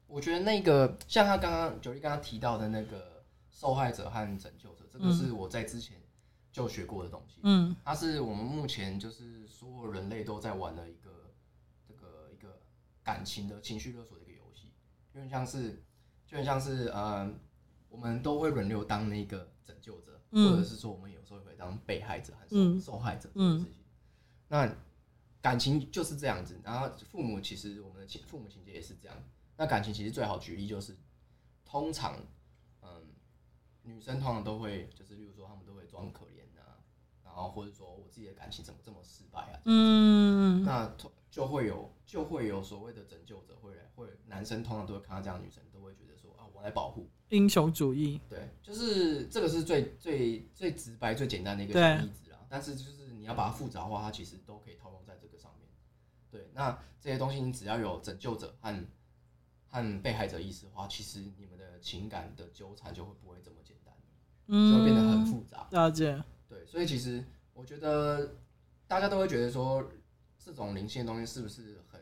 [0.07, 5.97] 我觉得那个像他刚刚九力刚刚提到的那个受害者和拯救者，这个是我在之前。
[6.53, 11.33] 就学过的东西，嗯，它是我们目前就是所有人类都在玩的一个
[11.83, 12.61] 这个一个
[13.03, 14.71] 感情的情绪勒索的一个游戏，
[15.11, 15.83] 就很像是
[16.27, 17.33] 就很像是呃，
[17.89, 23.83] 我们都会轮流当那个拯救者，嗯，或者是说我们有时候会当被害者还是受害者这件事情。
[24.47, 24.71] 那
[25.41, 29.17] 感情就是这样子，然后父母其实我们的情父母情节也是这样。
[29.57, 30.95] 那感情其实最好举例就是，
[31.65, 32.19] 通常
[32.83, 33.07] 嗯，
[33.81, 36.32] 女生通常都会就是例如说他们都会装可怜。
[37.35, 39.59] 然后或者说我自己的感情怎么这么失败啊？
[39.65, 40.95] 嗯，那
[41.31, 48.21] 就会有就会有所谓的拯救者会来，会男生通常都会看到这样的女生，都会觉得说啊，我来保护英雄主义。
[48.29, 52.39] 对，就是这个是最最最直白、最简单的一个例子啊。
[52.47, 55.67] 但是就是你要把它复杂化，它其实都可以套用在这个上面。
[56.29, 58.85] 对，那这些东西你只要有拯救者和
[59.69, 63.91] 和被害者意识的话，其实你们的情感的纠缠就会不会这么简单，
[64.45, 65.67] 嗯，就会变得很复杂。
[65.71, 66.23] 了解。
[66.53, 68.35] 对，所以其实我觉得
[68.87, 69.83] 大家都会觉得说，
[70.37, 71.99] 这种灵性的东西是不是很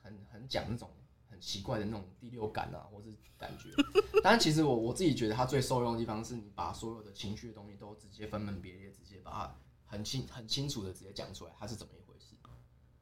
[0.00, 0.88] 很很讲那种
[1.28, 3.70] 很奇怪的那种第六感啊，或是感觉？
[4.22, 9.56] 但其实我我自己觉得它最受用的地方是你把所有的情绪的东西都直接分门别类，直接把它
[9.86, 12.36] 很清很清楚的直接讲出来，它是怎么一回事？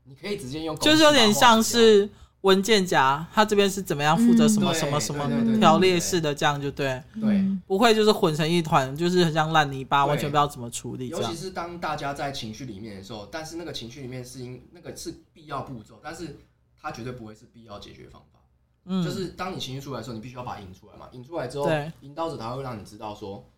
[0.05, 2.09] 你可以直接用，就是有点像是。
[2.43, 11.09] 文件夹，他这边是怎么样负责什么什么什么条列式的，这样就对，对，不会就是混成一团，就是很像烂泥巴，完全不知道怎么处理。
[11.09, 16.37] 尤其是当大家在情绪里面的时候，但是那个情绪里面是因那个是必要步骤，但是
[16.77, 18.41] 它绝对不会是必要解决方法。
[18.87, 23.49] 嗯，就是当你情绪出来的时候，你必须要把它引出来嘛，引出来之后，引导者他会让你知道说，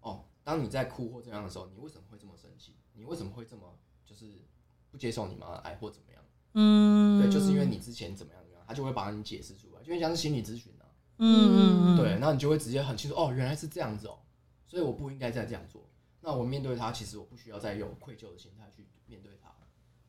[0.00, 2.74] 哦，当你在哭或这样的时候，你为什么会这么生气？
[2.92, 3.62] 你为什么会这么
[4.04, 4.26] 就是
[4.90, 6.13] 不接受你妈的爱或怎么样？
[6.54, 10.84] 嗯，对，就是因为你之前怎么样怎么样，他就会把你解释出来，就像是心理咨询啊。
[11.18, 14.18] 嗯嗯对，然后你就会直接很清楚，哦，原来是这样子哦，
[14.66, 15.80] 所以我不应该再这样做。
[16.20, 19.50] 那我面对他，其实我不需要再有愧疚的心态去面对他，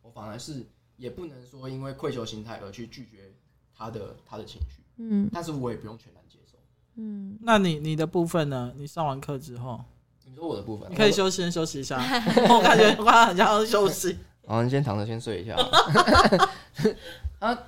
[0.01, 0.65] 我反而是
[0.97, 3.33] 也不能说因为愧疚心态而去拒绝
[3.77, 6.57] 他的他的情绪，嗯，但是我也不用全然接受，
[6.95, 8.73] 嗯，那你你的部分呢？
[8.77, 9.83] 你上完课之后，
[10.25, 11.97] 你说我的部分，你可以休息先休息一下，
[12.49, 14.17] 我感觉我好像要休息。
[14.47, 15.55] 好，你先躺着先睡一下。
[17.39, 17.63] 啊，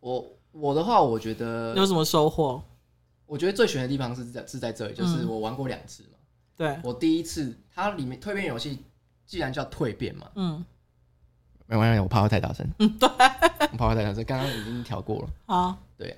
[0.00, 2.62] 我我的话，我觉得有什么收获？
[3.26, 6.10] 我觉得最悬的地方是在是在这里，就是我玩过两次嘛。
[6.56, 8.78] 对，我第一次，它里面蜕变游戏
[9.26, 10.64] 既然叫蜕变嘛，嗯，
[11.66, 15.28] 没关系，我怕会太大声，嗯，对，我怕会太大声，刚刚已经调过了。
[15.46, 16.16] 好，对，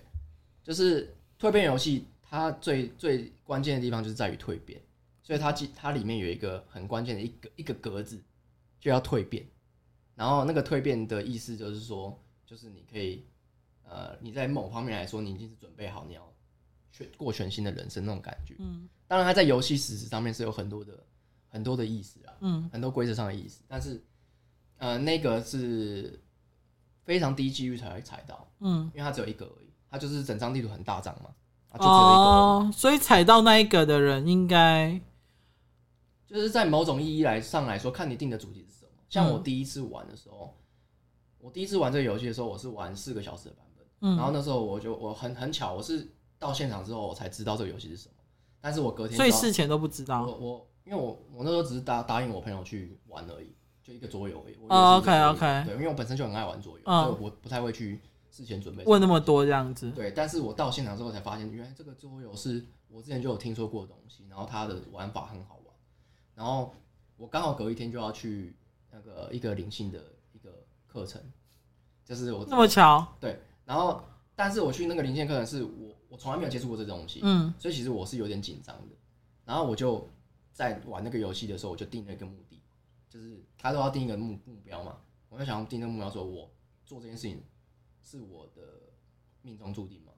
[0.62, 4.80] 就是蜕变游戏，它最最关键的地方就是在于蜕变，
[5.22, 8.22] 所以它它里面有一个很关键的一个一个格子，
[8.80, 9.46] 就要蜕变。
[10.14, 13.24] 然后那个蜕变的意思就是说，就是你可以，
[13.84, 16.32] 呃，你在某方面来说，你已经是准备好你要
[16.90, 18.56] 全过全新的人生那种感觉。
[18.58, 21.04] 嗯，当然它在游戏实质上面是有很多的
[21.48, 24.02] 很多的意思啊，嗯，很多规则上的意思，但是，
[24.78, 26.20] 呃，那个是
[27.04, 31.30] 非常低几率才会踩到，嗯，因为它只有一个而已，它就是整张地图很大张嘛，
[31.70, 35.00] 啊，就只有一个哦，所以踩到那一个的人应该
[36.28, 38.90] 就是在某种意义来上来说，看你定的主题是什么。
[39.08, 40.62] 像我第一次玩的时候，嗯、
[41.38, 43.86] 我第一次玩这个游戏的时候，我是玩四个小时的版本。
[44.00, 46.06] 嗯，然后那时候我就我很很巧，我是
[46.38, 48.14] 到现场之后我才知道这个游戏是什么。
[48.60, 50.26] 但是我隔天，所以事前都不知道。
[50.26, 54.56] 我我因为我我那时候只是答答应我朋友去玩而已，就一个桌游而已。
[54.68, 55.64] 哦，OK OK。
[55.64, 59.90] 对，因为我本身就很爱玩桌游，嗯、所以我不太会去事前准备问那么多这样子。
[59.92, 65.57] 对，但是我到现场之后才发现，原来这个桌游是我之前就有听说过的东西，然后它的玩法很好玩。
[66.38, 66.72] 然后
[67.16, 68.54] 我刚好隔一天就要去。
[68.90, 71.20] 那个一个灵性的一个课程，
[72.06, 74.02] 就是我那么巧对，然后
[74.34, 78.96] 但是我去那个灵性课程是我我从来没有接触过这东西，嗯，所以其实我是有点紧张的。
[79.44, 80.08] 然后我就
[80.54, 82.62] 在玩那个游戏的时候，我就定了一个目的，
[83.10, 84.96] 就是他都要定一个目目标嘛，
[85.28, 86.50] 我就想要定那个目标，说我
[86.86, 87.42] 做这件事情
[88.02, 88.62] 是我的
[89.42, 90.12] 命中注定嘛，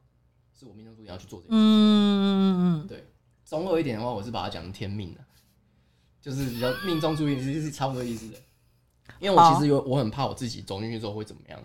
[0.54, 3.04] 是我命中注定要去做这件事情，嗯嗯嗯，对，
[3.44, 5.24] 中二一点的话，我是把它讲成天命的，
[6.20, 8.38] 就是比较命中注定其实是差不多意思的。
[9.18, 11.60] 因为我其实有，我很怕我自己走进去之后会怎么样。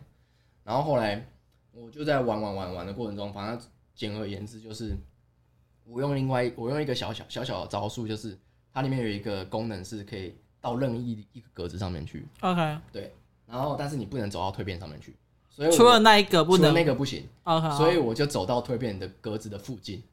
[0.64, 1.26] 然后后来
[1.72, 4.98] 我就在玩玩玩玩的过程中，反正简而言之就是，
[5.86, 8.38] 我用另外我用一个小小小小的招数，就是
[8.74, 12.26] 它里面有一个功能是可以到任意一个格子上面去。
[12.42, 13.14] OK，对。
[13.46, 15.16] 然后但是你不能走到蜕变上面去，
[15.50, 17.26] 所以除了那一个不能，那个不行。
[17.44, 20.04] OK，所以我就走到蜕变的格子的附近。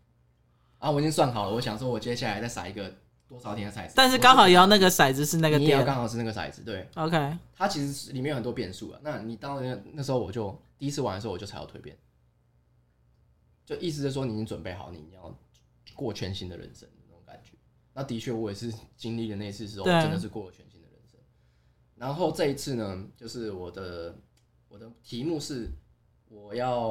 [0.78, 2.94] 啊我已经算好了，我想说我接下来再撒一个。
[3.32, 3.94] 多少天的骰子？
[3.96, 6.86] 但是刚好摇那个骰子是那个点，你也刚好是那个骰子，对。
[6.96, 9.00] OK，它其实里面有很多变数啊。
[9.02, 11.96] 那你当然那时候我就第一次玩的时候我就踩到蜕变，
[13.64, 15.34] 就意思是说你已经准备好，你要
[15.94, 17.52] 过全新的人生那种感觉。
[17.94, 21.18] 那的确我也是经历了那次之后，真的是过了全新的人生。
[21.96, 24.14] 然后这一次呢，就是我的
[24.68, 25.70] 我的题目是
[26.28, 26.90] 我要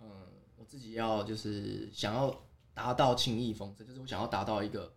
[0.00, 0.10] 嗯
[0.56, 2.36] 我自己要就是想要
[2.74, 4.92] 达到轻易丰盛，就是我想要达到一个。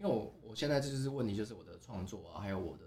[0.00, 2.84] 因为我我现在这就是问题，就是我的创作啊，还有我的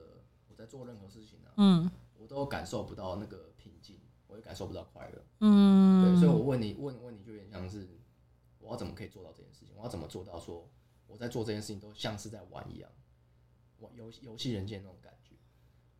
[0.49, 7.87] 我在做任何事情啊，嗯，我都感受不到那个平静，我也感受不到快乐，嗯，对，所以我问你问问你就有点像是
[8.57, 9.69] 我要怎么可以做到这件事情？
[9.75, 10.67] 我要怎么做到说
[11.07, 12.89] 我在做这件事情都像是在玩一样，
[13.79, 15.35] 玩游游戏人间那种感觉。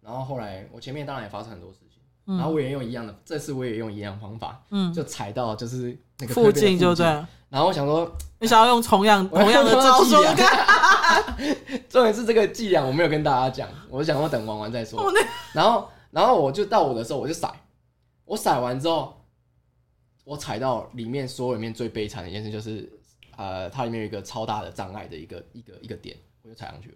[0.01, 7.05] 然后后来我前面当然也发生很多事情，然后我也用一样的，这次我也用一样的方法，嗯，就踩到就是那个附近就对。
[7.49, 10.15] 然后我想说，你想要用同样同样的招数？
[11.87, 15.11] 重点是这个伎俩我没有跟大家讲，我就想说等玩完再说。
[15.53, 17.51] 然后，然后我就到我的时候，我就甩，
[18.25, 19.15] 我甩完之后，
[20.23, 22.91] 我踩到里面所有里面最悲惨的一件事，就是
[23.35, 26.95] 呃，它里面有一个超大的障碍的一个一个一个点，我就踩上去了。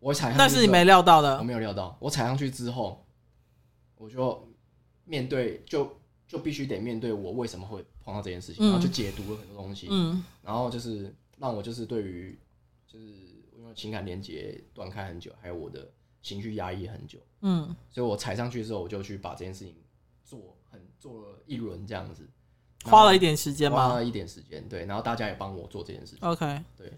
[0.00, 1.94] 我踩上去，但是你没料到的，我没有料到。
[2.00, 3.04] 我踩上去之后，
[3.98, 4.48] 我就
[5.04, 12.38] 面对，就就必须得面对我为什么会碰到这件事情，然后就解读了很多东西，嗯，然后就是让我就是对于。
[12.90, 13.04] 就是
[13.54, 19.76] 因为情感连接断开很久，还有我的情绪压抑很久，嗯，所以我踩上去之后，我就去把这件事情
[20.24, 22.26] 做很做了一轮这样子，
[22.84, 23.76] 花了一点时间吗？
[23.76, 26.90] 花了一点时间，对，然后大家也帮我做这件事情，OK，对，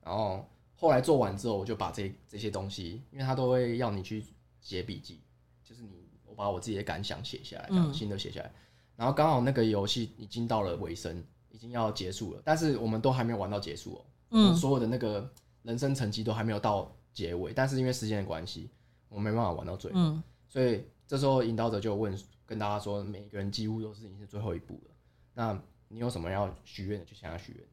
[0.00, 4.24] 然后后来做完之后，我就把这这些东西，因为他都会要你去
[4.62, 5.20] 写笔记，
[5.62, 5.97] 就是你我
[6.38, 8.52] 把我自己的感想写下来，心得写下来，
[8.94, 14.04] 然后刚好那个游戏已经到了尾声，已经要结束了，但是我们都还没有玩到结束哦。
[14.30, 15.28] 嗯，所有的那个
[15.62, 18.70] 人生成绩都还没有到结尾，但是因为时间的关系，
[19.08, 19.98] 我没办法玩到最后。
[19.98, 22.16] 嗯，所以这时候引导者就问，
[22.46, 24.94] 跟大家说，每个人几乎都是已经是最后一步了。
[25.34, 27.64] 那你有什么要许愿的，就向他许愿，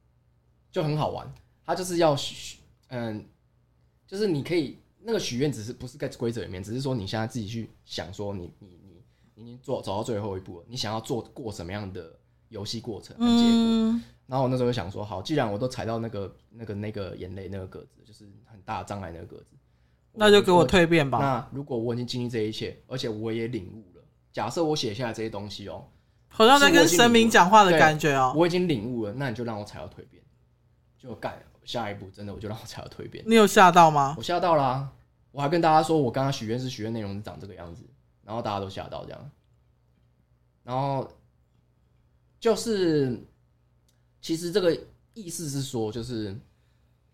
[0.71, 1.31] 就很好玩。
[1.63, 2.57] 他就是要许，
[2.87, 3.23] 嗯，
[4.07, 9.03] 就是你可以那个许愿只是不是在规则里面，只是说你现在自己去想说你你你
[9.35, 12.11] 你已经做走到最后一步了，你想要做过什么样的
[12.49, 13.51] 游戏过程和结果。
[13.51, 19.55] 嗯、然后我那时候就想说，好，既然我都踩到那个那个那个眼泪那个格子，就是很大障碍那个格子，
[20.11, 21.19] 那就给我蜕变吧。
[21.19, 24.03] 那如果我已经经历这一切，而且我也领悟了，
[24.33, 25.85] 假设我写下来这些东西哦，
[26.29, 28.33] 好像在跟神明讲话的感觉哦。
[28.35, 30.23] 我已经领悟了，那你就让我踩到蜕变，
[31.05, 33.23] 就干下一步，真的我就让我踩到蜕变。
[33.27, 34.15] 你有吓到吗？
[34.17, 34.91] 我吓到了啊。
[35.31, 37.83] 我还跟大家说，我刚刚许愿是许愿内容是长这个样子，
[38.23, 39.31] 然后大家都吓到这样。
[40.63, 41.05] 然后
[42.39, 43.21] 就是，
[44.21, 44.75] 其实这个
[45.13, 46.33] 意思是说，就是，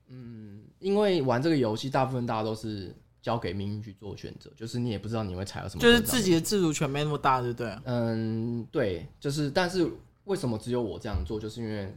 [0.07, 7.75] 嗯，因为玩这个游戏，大部分大家都是交给命运去做选择，就是你也不知道你会踩到什么，就是自己的自主权没那么大，对不对？
[7.85, 9.91] 嗯，对，就是，但是
[10.25, 11.39] 为什么只有我这样做？
[11.39, 11.91] 就是因为，呃，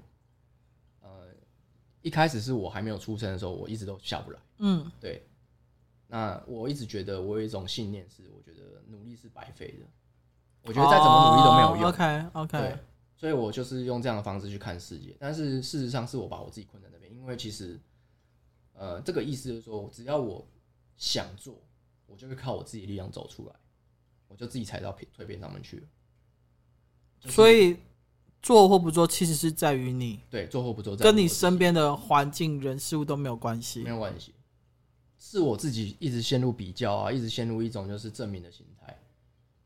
[2.05, 4.39] 一开始是我还没有出生的时候，我一直都下不来。
[4.59, 5.27] 嗯，对。
[6.07, 9.87] 那我一直觉得，我有一种信念是，我觉得努力是白费的。
[10.65, 11.85] 我觉得再怎么努力都没有用。
[11.87, 12.59] Oh, OK OK。
[12.59, 12.79] 对，
[13.17, 15.17] 所以我就是用这样的方式去看世界。
[15.19, 17.81] 但是事实上是我把我自己困在那边，因为其实，
[18.75, 20.47] 呃，这个意思就是说，只要我
[20.99, 21.59] 想做，
[22.07, 23.55] 我就会靠我自己力量走出来，
[24.29, 25.87] 我就自己踩到蜕变上面去了。
[27.19, 27.79] 就是、所以
[28.45, 30.21] 做或不做，其实是在于你。
[30.29, 34.35] 对，做或不做，跟你身边的环境、人事物都没有关系，没有关系。
[35.19, 38.95] 是我自己一直陷入比较啊，一直陷入一种就是证明的心态，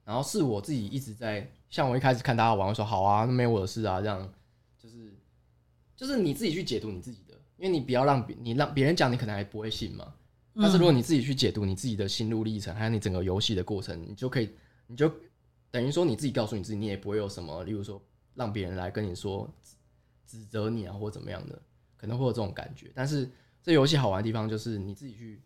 [0.05, 4.33] 然后是我自己一直在像我一开始看大家玩，我说好啊，那没有我的事啊，这样
[4.79, 5.13] 就是
[5.97, 10.15] 就是你自己去解读你自己的，因为你不要让别你让别人讲，你可能还不会信嘛。
[10.55, 14.49] 但是如果你自己去解读你自己的心路历程，还有你整个游戏的过程，你就可以，
[14.87, 15.13] 你就
[15.71, 18.01] 等于说你自己告诉你自己，你也不会有什么，例如说
[18.39, 19.53] 让别人来跟你说
[20.25, 21.61] 指责你啊，或怎么样的，
[21.99, 22.91] 可能会有这种感觉。
[22.95, 23.31] 但是
[23.63, 25.43] 这游戏好玩的地方就是你自己去。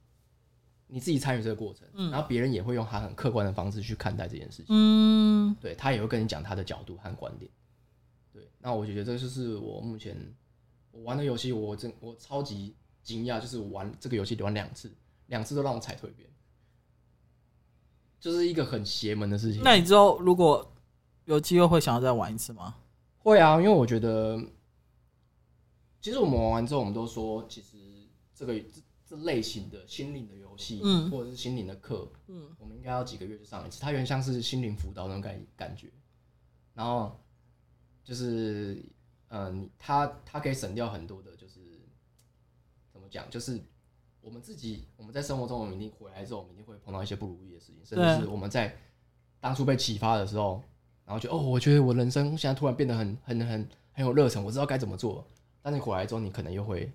[0.94, 4.66] 你自己参与这个过程，嗯、然后别人也会用他很客观的方式去看待这件事情。
[4.68, 7.50] 嗯，对，他也会跟你讲他的角度和观点。
[8.30, 10.14] 对，那我觉得这就是我目前
[10.90, 14.92] 我玩的游戏，我真我超级惊讶，就是我玩这个游戏玩两次，
[15.28, 16.28] 两次都让我踩蜕变，
[18.20, 19.62] 就是一个很邪门的事情。
[19.64, 20.74] 那你之后如果
[21.24, 22.74] 有机会会想要再玩一次吗？
[23.22, 24.40] 会啊，因为我觉得，
[26.00, 27.76] 其实我们玩完之后，我们都说，其实
[28.34, 28.54] 这个。
[28.60, 33.78] 这这类型的心灵的游戏，嗯，或者是心灵的课，嗯，我们应该要几个月就上一次。
[33.78, 35.92] 它有点像是心灵辅导那种感感觉，
[36.72, 37.20] 然后
[38.02, 38.82] 就是，
[39.28, 41.60] 嗯，它它可以省掉很多的，就是
[42.90, 43.60] 怎么讲，就是
[44.22, 48.74] 我们自己我们在生活中，我们一定回来之后，我们一定会碰到一些不如意的事情，甚至是我们在
[49.40, 50.62] 当初被启发的时候，
[51.04, 55.24] 然后就哦，我觉得我人生现在突然变得很很很很有热忱，我知道该怎么做，
[55.60, 56.90] 但是回来之后，你可能又会。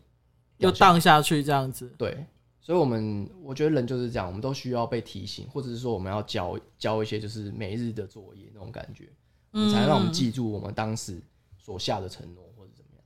[0.59, 2.25] 又荡下去这样子，对，
[2.59, 9.07] 所以，我们我觉得人就是这样，我们都需要被提醒，或者是说，我们要交交一些就是每日的作业那种感觉，
[9.53, 11.21] 嗯，才能让我们记住我们当时
[11.59, 13.03] 所下的承诺，或者怎么样。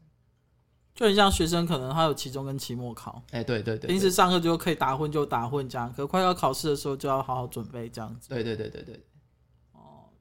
[0.95, 8.30] 就很像学生，可能他有期中跟期末考，哎，对对对，平时上课就可以打混就打混这样，可快要考试的时候就要好好准备这样子。
[8.30, 8.97] 对对对对对。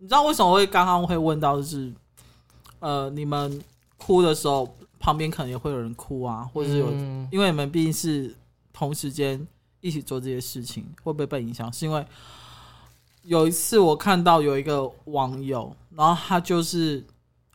[0.01, 1.93] 哦，你知道为什么会刚刚会问到就是，
[2.81, 3.63] 呃，你们
[3.97, 4.77] 哭的时候？
[5.03, 8.37] 旁边可能也会有人哭啊，或者是有，嗯、因为你们毕竟是
[8.71, 9.49] 同时间
[9.81, 11.73] 一起做这些事情，会不会被影响？
[11.73, 12.05] 是因为
[13.23, 17.03] 有一次我看到有一个网友，然后他就是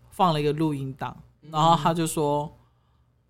[0.09, 1.15] 放了一个录音档，
[1.51, 2.51] 然后他就说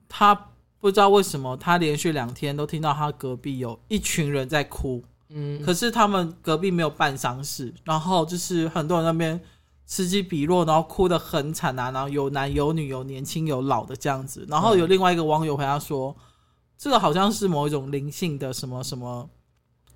[0.07, 0.34] 他
[0.80, 9.40] 不知道为什么他连续两天都听到他隔壁有一群人在哭，嗯，可是他们隔壁没有办丧事，然后就是很多人那边。
[9.88, 14.44] 此起彼落，然后哭得很惨啊，然后有男有女，有年轻有老的这样子。
[14.50, 16.22] 然后有另外一个网友回答说：“嗯、
[16.76, 19.30] 这个好像是某一种灵性的什么什么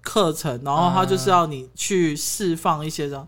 [0.01, 3.27] 课程，然后他就是要你去释放一些这样。”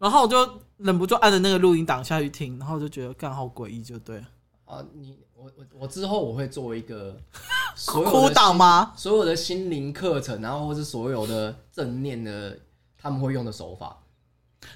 [0.00, 4.24] 然后我就忍不住按着那个录音档下去听，然后就觉得刚好诡异，就对了。
[4.64, 7.14] 啊，你我我我之后我会做一个
[7.76, 8.92] 所有哭档吗？
[8.96, 12.56] 所有的心灵课程，然后或是所有的正念的
[12.98, 13.98] 他们会用的手法。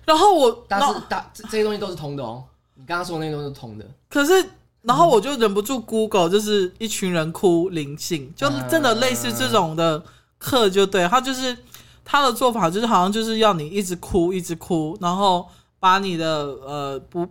[0.04, 2.44] 然后我，但是大这这些东西都是通的哦。
[2.74, 3.86] 你刚刚说的那些都是通的。
[4.10, 4.46] 可是，
[4.82, 10.04] 然后我就忍不住 Google，就是一群人哭灵性，就真的类似这种的
[10.36, 11.56] 课，就对他就是
[12.04, 15.48] 他的做法，就是好像就是要你一直哭，一直哭，然后
[15.80, 17.26] 把你的呃不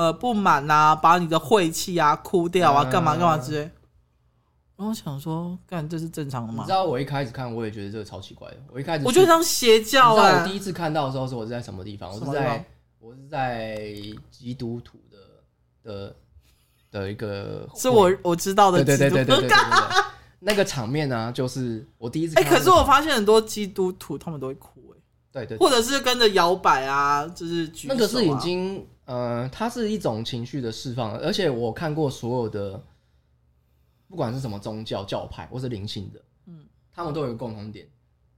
[0.00, 3.58] 呃不满啊，把你的晦气啊哭掉啊，干嘛干嘛之类。
[4.76, 6.62] 然后我想说，干这是正常的吗？
[6.62, 8.56] 你知道我一开始看，我也觉得这个超奇怪的。
[8.72, 10.42] 我一开始我觉得像邪教啊！
[10.42, 12.10] 我第一次看到的时候，是我是在什么地方？
[12.10, 12.64] 我是在
[12.98, 13.92] 我是在
[14.30, 15.18] 基督徒的
[15.82, 16.16] 的
[16.90, 18.82] 的一个，是我我知道的。
[18.82, 19.48] 对对对对。
[20.42, 22.34] 那个场面呢、啊，就是我第一次。
[22.40, 32.80] 哎、欸，可是我发现很多基督徒他们都会哭、欸，哎，对，对对，或者是跟着摇摆啊，就是举、啊、那个是已经呃，它是一种情绪的释放，而且我看过所有的，
[34.06, 37.90] 不管是什么宗教教派或是灵性的，嗯，他们都有一个共同点，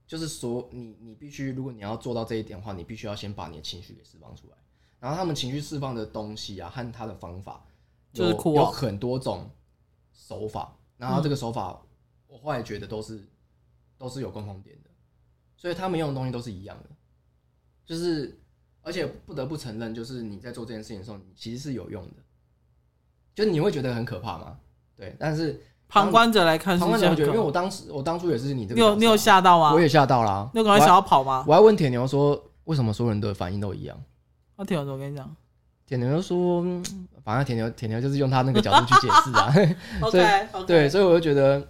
[0.07, 4.57] 就是说你你必须，如果你要做到这一点的话，你必须要先把你的情绪给释放出来。
[4.99, 7.63] 然后他们情绪释放的东西啊，和他的方法
[8.11, 9.47] 就是有很多种
[10.11, 10.75] 手法。
[10.97, 11.79] 然后这个手法，
[12.25, 13.23] 我后来觉得都是
[13.99, 14.89] 都是有共同点的，
[15.55, 16.89] 所以他们用的东西都是一样的。
[17.85, 18.41] 就是
[18.83, 22.17] 而且不得不承认，就是你在做这件事情的时候，你其实是有用的。
[23.33, 24.57] 就你会觉得很可怕吗？
[24.95, 29.73] 对，但是旁观者来看是，旁观者会觉得，因为我当时我当初也是你这个、啊，你有你有吓到吗？
[29.73, 30.51] 我也吓到了、啊。
[30.53, 31.43] 那个人想要跑吗？
[31.47, 33.97] 我还问铁牛说，为什么所有人的反应都一样？
[34.55, 35.35] 那铁牛，我跟你讲，
[35.87, 36.61] 铁牛就说，
[37.23, 39.51] 反正铁牛铁牛就是用他那个角度去解释啊。
[40.11, 40.65] 所以 okay, okay.
[40.65, 41.67] 对，所以我就觉得，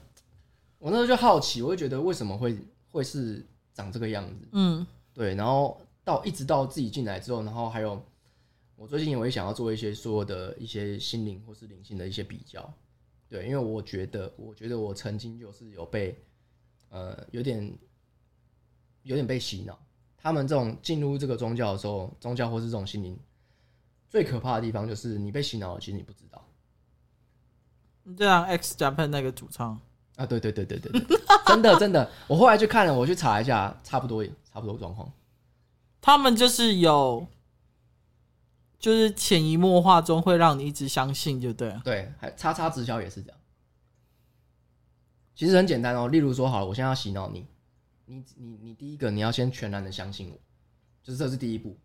[0.79, 2.57] 我那时候就好奇，我就觉得为什么会
[2.91, 4.47] 会是长这个样子？
[4.51, 5.35] 嗯，对。
[5.35, 8.03] 然后到一直到自己进来之后，然后还有
[8.75, 12.73] 我最近也会想要做一些所有的一些心灵或是灵性的一些比较。
[13.29, 16.15] 对，因为我觉得，我觉得我曾经就是有被
[16.89, 17.77] 呃有点
[19.03, 19.79] 有点被洗脑。
[20.17, 23.17] 他们这种进入这个宗教的时候，宗教或是这种心灵
[24.07, 26.45] 最可怕的地方，就是你被洗脑了，其实你不知道。
[28.03, 29.79] 你这样 X Japan 那个主唱
[30.15, 35.11] 啊，对对对对对对，真的真的，我后来去看了，我去查一下，差不多差不多状况。
[36.05, 37.25] 他们就是有，
[38.77, 41.81] 就是潜移默化中会让你一直相信，就对了。
[41.81, 43.39] 对，还叉叉直销也是这样。
[45.33, 47.47] 其实很简单哦，例如说，好了，我现在要洗脑你。
[48.05, 50.37] 你你你第一个你要先全然的相信我，
[51.01, 51.77] 就是这是第一步。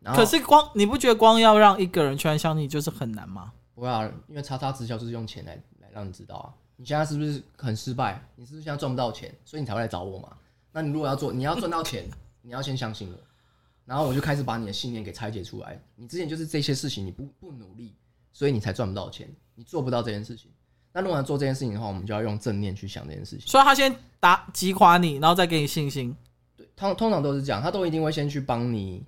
[0.00, 3.54] 然后可是光你不觉得光要让一个人全然相信就是很难吗？
[3.74, 6.52] 不会啊，因为叉叉直销就是用钱来来让你知道啊。
[6.76, 8.22] 你现在是不是很失败？
[8.36, 10.36] 你是不是现在赚不到钱，所以你才会来找我嘛？
[10.70, 12.06] 那你如果要做，你要赚到钱，
[12.42, 13.18] 你要先相信我。
[13.84, 15.80] 然后我就开始把你的信念给拆解出来。
[15.94, 17.94] 你之前就是这些事情你不不努力，
[18.32, 20.50] 所以你才赚不到钱，你做不到这件事情。
[20.92, 23.46] 那如果要做这件事情的话，我们就要用正念去想这件事情。
[23.46, 26.16] 所以他先打击垮你，然后再给你信心。
[26.56, 29.04] 对，通通常都是这样，他都一定会先去帮你。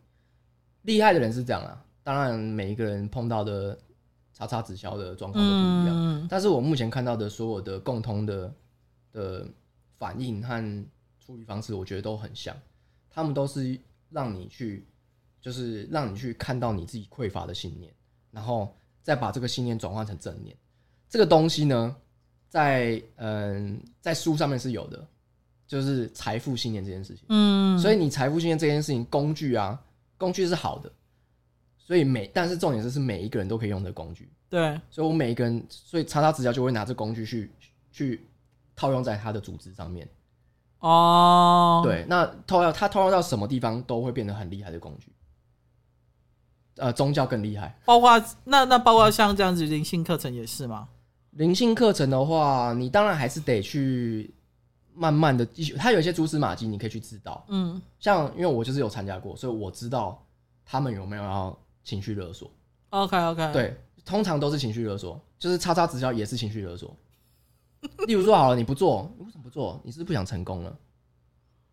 [0.82, 3.76] 厉害的人是这样啊，当然每一个人碰到的
[4.32, 5.96] 叉叉直销的状况都不一样。
[5.96, 6.26] 嗯。
[6.28, 8.54] 但是我目前看到的所有的共通的
[9.12, 9.48] 的
[9.98, 10.84] 反应和
[11.24, 12.56] 处理方式，我觉得都很像。
[13.10, 13.78] 他们都是
[14.10, 14.86] 让你去，
[15.40, 17.92] 就是让你去看到你自己匮乏的信念，
[18.30, 20.56] 然后再把这个信念转换成正念。
[21.08, 21.96] 这个东西呢，
[22.48, 25.06] 在嗯，在书上面是有的，
[25.66, 27.24] 就是财富信念这件事情。
[27.28, 29.80] 嗯，所以你财富信念这件事情，工具啊，
[30.16, 30.92] 工具是好的，
[31.78, 34.28] 所以每但是重点是是每一个人都可以用的工具。
[34.48, 37.50] 对，所以我每一个人，所以叉叉直销就会拿这工具去
[37.90, 38.26] 去
[38.74, 40.08] 套用在他的组织上面。
[40.86, 45.12] 哦，对，那偷要他套用到什么地方都会变得很厉害的工具。
[46.76, 50.88] 呃，宗教更厉害，包括那那包括像这样子灵性课程也是吗？
[51.30, 54.32] 灵性课程的话，你当然还是得去
[54.94, 55.46] 慢慢的。
[55.76, 57.44] 它有一些蛛丝马迹，你可以去知道。
[57.48, 60.22] 嗯，像因为我就是有参加过，所以我知道
[60.64, 62.50] 他们有没有要情绪勒索。
[62.90, 66.94] OK OK，对，通常都是情绪勒索，就是叉叉直销也是情绪勒索。
[68.06, 69.80] 例如说好了，你不做，你为什么不做？
[69.84, 70.78] 你是不是不想成功了？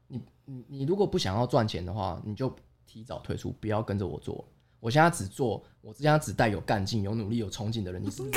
[0.08, 2.54] 你你你如果不想要赚钱的话，你就
[2.86, 4.46] 提早退出，不要跟着我做。
[4.80, 8.04] 我现在只做，我现在只带有干劲、有努力、有冲劲的人。
[8.04, 8.32] 你是是？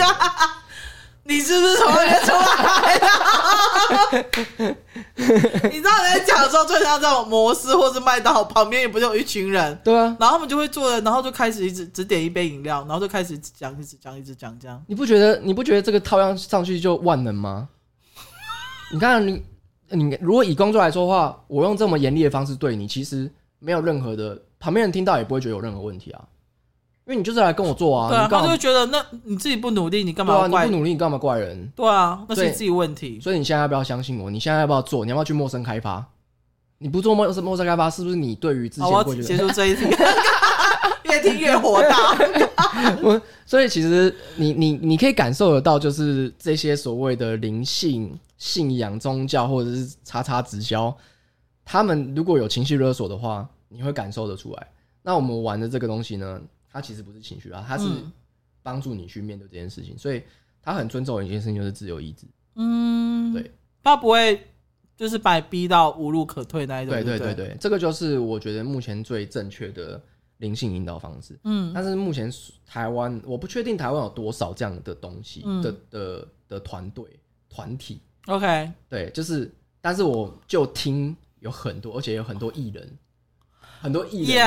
[1.28, 4.76] 你是不是从那边出来的？
[5.68, 9.78] 你知道人家讲的时候，就像这种摩斯或是麦当劳旁边也不是有一群人？
[9.82, 14.82] 对啊，然后他们就会坐着，然后就开始一直只点一杯饮料，然后就开始讲，一直讲，一直讲这样。
[14.86, 15.38] 你不觉得？
[15.40, 17.68] 你不觉得这个套样上去就万能吗？
[18.92, 19.42] 你看，你
[19.90, 26.22] 你如果以工作来说的话，我用这么严厉的方式对你，其实没有任何的旁边人听到也不会觉得有任何问题啊。
[27.06, 30.48] 因为你就是来跟我做啊，对啊，他就会觉得那你自己不努力，你干嘛怪？
[30.48, 31.72] 对啊，你不努力，你干嘛怪人？
[31.76, 33.20] 对啊，那是你自己问题。
[33.20, 34.28] 所以你现在要不要相信我？
[34.28, 35.04] 你现在要不要做？
[35.04, 36.04] 你要不要去陌生开发？
[36.78, 39.22] 你不做陌生陌生开发，是不是你对于之前过去的？
[39.22, 39.84] 结束 这一题，
[41.04, 41.96] 越听越火大。
[43.02, 50.92] 我所以其实你你你可以感受得到，就是这些所谓的灵性信仰、宗教或者是叉叉直销，
[51.64, 54.66] 他们如果有情绪勒索的话，你会感受得出来。
[55.02, 56.40] 那我们玩的这个东西呢？
[56.76, 57.88] 他其实不是情绪啊，他是
[58.62, 60.22] 帮助你去面对这件事情，嗯、所以
[60.60, 62.26] 他很尊重的一件事情就是自由意志。
[62.56, 63.50] 嗯，对，
[63.82, 64.46] 他不会
[64.94, 66.94] 就是把你逼到无路可退那一种。
[66.94, 69.98] 对对对对，这个就是我觉得目前最正确的
[70.36, 71.38] 灵性引导方式。
[71.44, 72.30] 嗯，但是目前
[72.66, 77.06] 台湾我不确定台湾有多少这样的东西的、嗯、的的团队
[77.48, 78.02] 团体。
[78.26, 79.50] OK，对，就是，
[79.80, 82.98] 但是我就听有很多，而且有很多艺人，
[83.86, 84.44] 很多艺人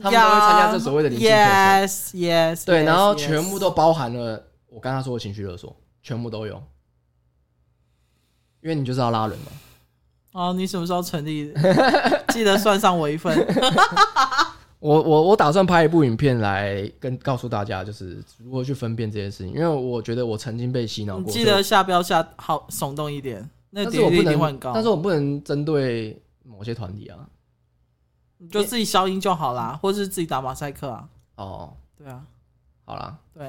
[0.00, 1.44] 他们都会参加这所谓的灵性课程。
[1.46, 2.64] Yes, yes。
[2.64, 6.54] 对，然后全部都包含了我刚刚说的情绪勒索，全部都有。
[8.62, 9.52] 因为你就是要拉人嘛。
[10.32, 11.52] 哦，你什么时候成立？
[12.32, 13.36] 记得算上我一份。
[14.80, 19.52] 我我我打算拍一部影片来跟告诉大家，就是如何去分辨这件事情。
[19.52, 21.24] 因为我觉得我曾经被洗脑过。
[21.24, 24.72] 你记得下标下好耸动一点，那但是我不能换高。
[24.72, 27.18] 但是我不能针对某些团体啊，
[28.38, 31.08] 你就自己消音就好啦，或者是自己打马赛克啊。
[31.36, 32.24] 哦，对啊，
[32.84, 33.46] 好啦，对。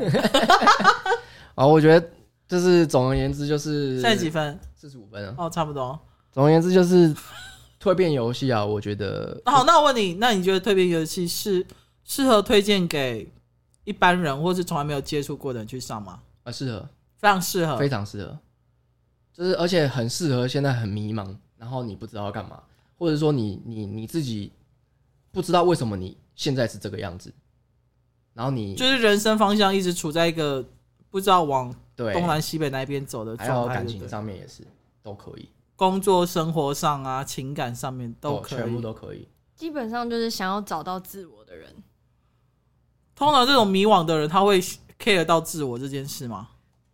[1.55, 2.09] 啊， 我觉得
[2.47, 4.59] 就是总而言之就是现在几分？
[4.75, 5.35] 四十五分啊。
[5.37, 5.99] 哦，差不多。
[6.31, 7.15] 总而言之就是。
[7.79, 9.63] 蜕变游戏啊，我觉得好。
[9.63, 11.65] 那我问你，那你觉得蜕变游戏是
[12.03, 13.31] 适合推荐给
[13.83, 16.19] 一般人，或是从来没有接触过的人去上吗？
[16.43, 18.37] 啊，适合，非常适合，非常适合。
[19.31, 22.59] 就是而且很适合现在很迷茫，然后你不知道要干嘛，
[22.97, 24.51] 或者说你你你自己
[25.31, 27.33] 不知道为什么你现在是这个样子，
[28.33, 30.63] 然后你就是人生方向一直处在一个
[31.09, 34.63] 不知道往东南西北哪边走的状态，还有感情上面也是
[35.01, 35.49] 都可以。
[35.75, 39.27] 工作生活上啊，情感上面都可以，全部都可以。
[39.55, 41.71] 基本上就是想要找到自我的人。
[43.15, 44.61] 通常这种迷惘的人，他会
[44.99, 46.49] care 到自我这件事吗？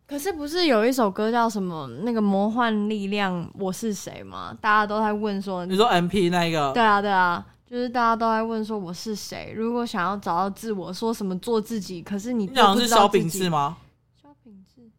[0.05, 4.55] 可是不是有一首歌叫什么那个魔幻力量我是谁吗？
[4.61, 6.71] 大家都在问说，你说 MP 那个？
[6.73, 9.51] 对啊对啊，就是大家都在问说我是谁？
[9.55, 12.03] 如果想要找到自我，说什么做自己？
[12.03, 13.77] 可是你讲的是萧品治吗？
[14.21, 14.91] 萧品治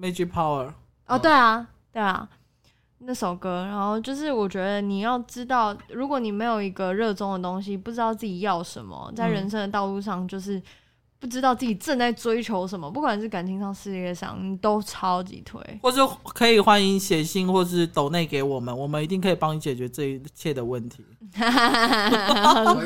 [0.00, 0.72] ，Magic Power。
[1.04, 1.68] 哦，对啊。
[1.92, 2.26] 对啊，
[3.00, 10.62] 那首歌，然后就是我觉得你要知道，如果你没有一个热衷的东西，不知道自己要什么，在人生的道路上，就是
[11.20, 15.60] 不知道自己正在追求什么，不管是感情上、事业上，你都超级推。
[15.82, 21.04] 或者可以欢迎写信，或是抖内给我们，我们一定可以帮你解决这一切的问题。
[21.34, 21.44] 很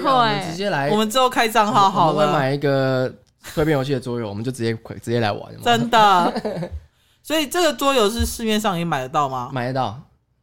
[0.03, 3.09] 快，我们直接来，我们之后开账号好了，我们会买一个
[3.55, 5.62] 蜕变游戏的桌游，我们就直接直接来玩。
[5.62, 6.70] 真的。
[7.22, 9.49] 所以这个桌游是市面上也买得到吗？
[9.53, 9.99] 买得到，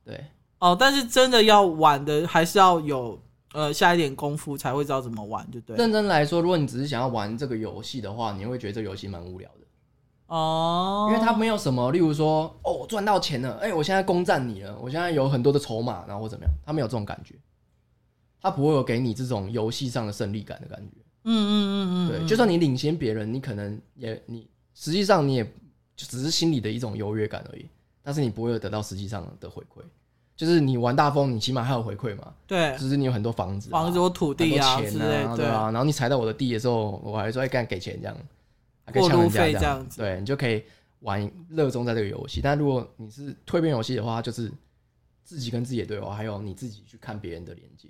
[0.06, 0.26] 对。
[0.60, 3.22] 哦，但是真的要玩的，还是要有
[3.54, 5.76] 呃下一点功夫才会知道怎么玩，就对。
[5.76, 9.68] 认真来说，如果你只是想要玩这个游戏的话，你会觉得这个游戏蛮无聊的。
[10.28, 11.10] 哦。
[11.12, 16.54] 因为它没有什么，例如说，哦，我赚到钱了，哎、欸，我现在攻占你了，我现在有很多的筹码，然后怎么样？
[16.66, 17.36] 它没有这种感觉，
[18.42, 20.98] 它不会有给你这种游戏上的胜利感的感觉。
[21.24, 22.10] 嗯嗯嗯嗯。
[22.10, 25.54] 对，就算你领先别人，你可能也你实际上你也。
[25.94, 27.66] 就只是心里的一种优越感而已，
[28.02, 29.84] 但是你不会有得到实际上的回馈。
[30.42, 32.34] 就是你玩大风，你起码还有回馈嘛？
[32.48, 35.70] 对，就是你有很多房子、啊、房子、或土地啊、钱啊，对啊。
[35.70, 38.18] 然后你踩到我的地的时候，我还说哎，干给钱这样，
[38.92, 40.00] 过路费这样子。
[40.00, 40.64] 对，你就可以
[41.02, 42.42] 玩热衷在这个游戏。
[42.42, 44.52] 但如果你是蜕变游戏的话，就是
[45.24, 47.90] 自己跟自己的对话，还有你自己去看别人的连接。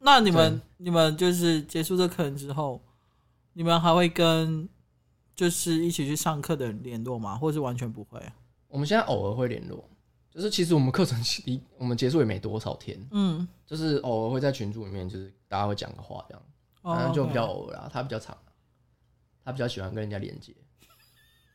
[0.00, 2.80] 那你们你们就是结束这课程之后，
[3.54, 4.68] 你们还会跟？
[5.36, 7.34] 就是一起去上课的人联络吗？
[7.34, 8.20] 或者是完全不会？
[8.68, 9.82] 我们现在偶尔会联络，
[10.32, 16.42] 就是其实我们课程离我们结束也没多少天，嗯，就是偶尔会在群组里面，就是大家会讲个话这样，
[16.82, 17.90] 反正就比较偶尔啦。
[17.92, 18.36] 他比较长，
[19.44, 20.54] 他比较喜欢跟人家连接，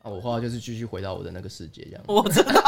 [0.02, 2.04] 啊，我话就是继续回到我的那个世界这样。
[2.08, 2.62] 我知道，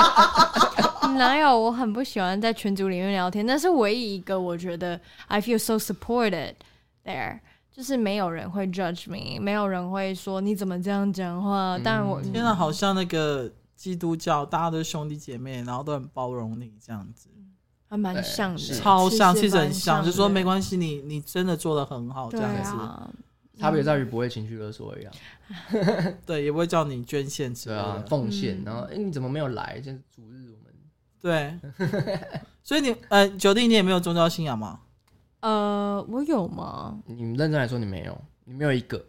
[1.18, 1.60] 哪有？
[1.60, 6.56] 我很不喜欢在群组里面聊天，但是唯一一个我觉得 I feel so supported
[7.04, 7.40] there。
[7.70, 11.78] 就是没有人会 judge me，没有人会说你怎么这样讲话。
[11.84, 13.48] 但我现在好像那个
[13.78, 17.30] 基督教，大家都是兄弟姐妹，然后都很包容你这样子，
[17.88, 22.72] 还蛮像的，超像，其实很像，就说没关系，你你真的做的很好，这样子。
[23.60, 25.12] 差别在于不会情绪勒索一样，
[26.28, 29.82] 对，也不会叫你捐献，对啊，奉献，然后哎，你怎么没有来？
[29.82, 30.72] 就是主日我们
[31.20, 31.60] 对，
[32.62, 34.82] 所以你呃，九弟你也没有宗教信仰吗？
[35.40, 37.00] 呃，我有吗？
[37.08, 38.16] 你认真来说，你没有，
[38.46, 39.04] 你没有一个，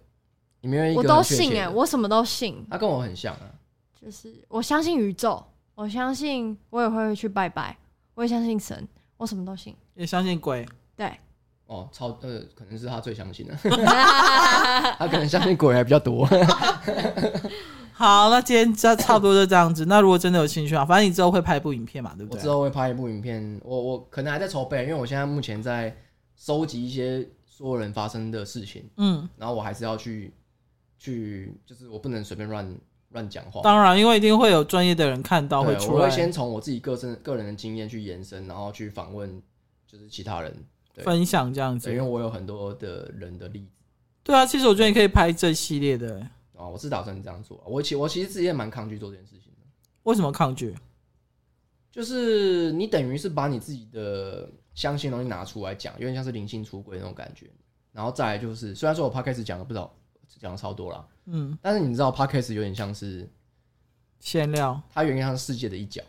[0.63, 1.01] 你没有一个。
[1.01, 2.67] 我都信哎、欸，我什么都信。
[2.71, 3.53] 他跟我很像啊，
[4.01, 5.45] 就是我相信宇宙，
[5.75, 7.77] 我相信我也会去拜拜，
[8.15, 8.87] 我也相信神，
[9.17, 9.75] 我什么都信。
[9.95, 10.67] 也相信鬼？
[10.97, 11.11] 对。
[11.67, 13.55] 哦，超呃，可能是他最相信的，
[14.99, 16.27] 他可能相信鬼还比较多。
[17.93, 19.85] 好，那今天就差不多就这样子。
[19.87, 22.39] 那如果真的有兴趣啊，反正你之后会拍一部影片嘛，对不对？
[22.39, 25.97] 我之后会拍一部影片，我我可能还在筹备，因为我现在目前在。
[26.41, 30.33] 收集一些所有人发生的事情，嗯，然后我还是要去
[30.97, 32.65] 去，就是我不能随便乱
[33.11, 33.61] 乱讲话。
[33.63, 36.05] 当然，因为一定会有专业的人看到会出来。
[36.05, 39.43] 我会先从我自己个身个人的经验去延伸，然后去访问，
[39.87, 40.55] 就是其他人
[40.97, 41.91] 分享这样子。
[41.91, 43.83] 因为我有很多的人的例子。
[44.23, 46.21] 对啊，其实我觉得你可以拍这系列的。
[46.57, 47.63] 啊，我是打算这样做。
[47.67, 49.67] 我其我其实自己也蛮抗拒做这件事情的。
[50.03, 50.75] 为什么抗拒？
[51.91, 57.47] 就是你等于是把你自己的相信东西拿出来讲，有点像是灵性出轨那种感觉。
[57.93, 59.93] 然后再来就是，虽然说我 podcast 讲的不知道
[60.39, 63.29] 讲的超多了，嗯，但是你知道 podcast 有点像是
[64.19, 66.03] 闲聊，它有点像是世界的一角。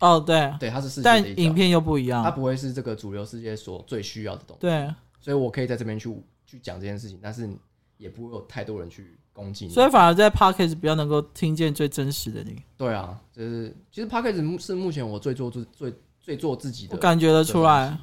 [0.00, 4.60] 哦，对，对，它是世界的一角，但影片又不一样，它不会是这个主流世界所最需要的东西。
[4.60, 6.14] 对，所以我可以在这边去
[6.46, 7.48] 去讲这件事情，但是
[7.96, 9.72] 也不会有太多人去攻击你。
[9.72, 12.62] 所以反而在 podcast 比较能够听见最真实的你。
[12.76, 17.96] 对啊，就是其实 podcast 是目前我最做最最最做自己的，我感觉得出来。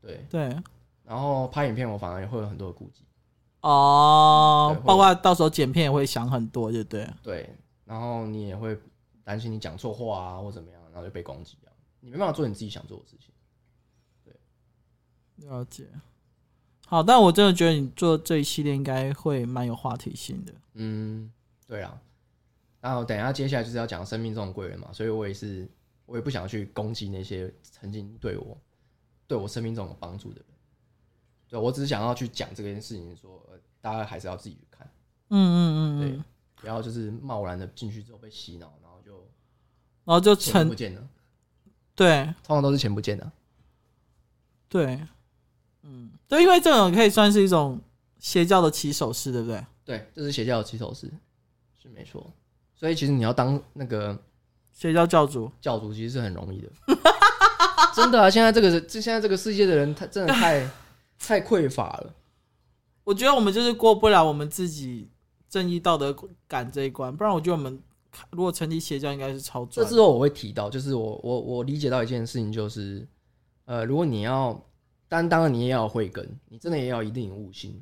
[0.00, 0.56] 对对，
[1.04, 3.02] 然后拍影片我反而也会有很多的顾忌。
[3.68, 7.08] 哦，包括到时候剪片也会想很多，就对。
[7.20, 7.50] 对，
[7.84, 8.78] 然后你也会
[9.24, 13.34] 担心你讲错话啊，或怎么样，然后就被攻击啊，你没办法做你自己想做的事情。
[14.24, 14.32] 对，
[15.48, 15.88] 了解。
[16.86, 20.54] 好，但我真的觉得你做这一系列应该会蛮有话题性的。
[20.74, 21.32] 嗯，
[21.66, 22.00] 对啊。
[22.80, 25.68] 然后等一下接下来就是要讲生命中的贵人嘛，所以我也是，
[26.04, 28.56] 我也不想去攻击那些曾经对我、
[29.26, 30.46] 对我生命中有帮助的人。
[31.56, 33.42] 对，我只是想要去讲这件事情，说
[33.80, 34.86] 大家还是要自己去看。
[35.30, 36.00] 嗯嗯嗯嗯。
[36.00, 36.22] 对，
[36.68, 39.12] 然后就是贸然的进去之后被洗脑，然后就，
[40.04, 41.08] 然后就钱不见了。
[41.94, 43.32] 对，通常都是钱不见了。
[44.68, 45.00] 对。
[45.82, 47.80] 嗯，对，因为这种可以算是一种
[48.18, 49.64] 邪教的起手式，对不对？
[49.84, 51.10] 对，这是邪教的起手式，
[51.80, 52.30] 是没错。
[52.74, 54.18] 所以其实你要当那个
[54.72, 56.68] 邪教教主，教主其实是很容易的。
[57.94, 60.68] 真的啊，现在这个这现在这个世界的人，他真的太
[61.18, 62.14] 太匮乏了。
[63.04, 65.10] 我觉得我们就是过不了我们自己
[65.48, 66.16] 正义道德
[66.48, 67.80] 感这一关，不然我觉得我们
[68.30, 69.86] 如果成立邪教，应该是超赚。
[69.86, 73.06] 这之后我会提到，就是我我我理解到一件事情，就是
[73.64, 74.60] 呃，如果你要。
[75.08, 77.80] 担当然，你也要慧根，你真的也要一定悟性。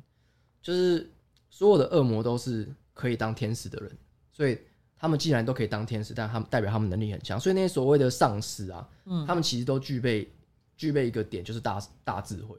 [0.61, 1.11] 就是
[1.49, 3.97] 所有的恶魔都是可以当天使的人，
[4.31, 4.59] 所以
[4.95, 7.39] 他们既然都可以当天使，但他们代表他们能力很强。
[7.39, 10.31] 所以那些所谓的上师啊，嗯，他们其实都具备
[10.77, 12.55] 具备一个点，就是大大智慧。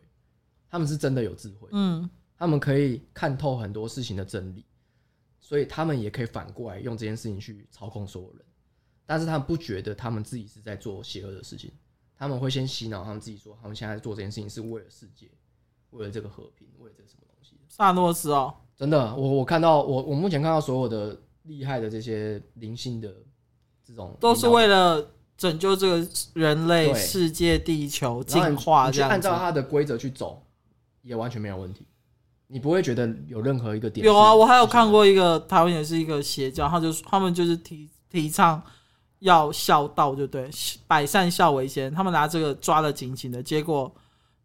[0.71, 4.65] 他们是真的有智慧，嗯，他们可以看透很多事情的真理，
[5.41, 8.45] 所以他们也可以反过来用这件事情去操控所有人。
[9.05, 11.73] 但是他们不觉得他们自己是在做邪恶的事情。
[12.19, 15.31] 他们会先洗脑他们自己，说他们现在做这件事情是为了世界，
[15.91, 17.61] 为了这个和平，为了这个什么东西。
[17.69, 23.15] 萨诺斯哦，真的，我我看到我我目前看到所有的厉害的这些灵性的
[23.85, 29.11] 这种，都是为了拯救这个人类、世界、地球进化这样。
[29.11, 30.43] 按照他的规则去走，
[31.07, 31.87] 也完全没有问题。
[32.49, 34.05] 你不会觉得有任何一个点？
[34.05, 38.63] 有啊，我还有看过一个台湾也是一个邪教，他就是他们就是提提倡。
[39.21, 40.51] 要孝道就对，
[40.87, 41.93] 百善孝为先。
[41.93, 43.91] 他们拿这个抓的紧紧的，结果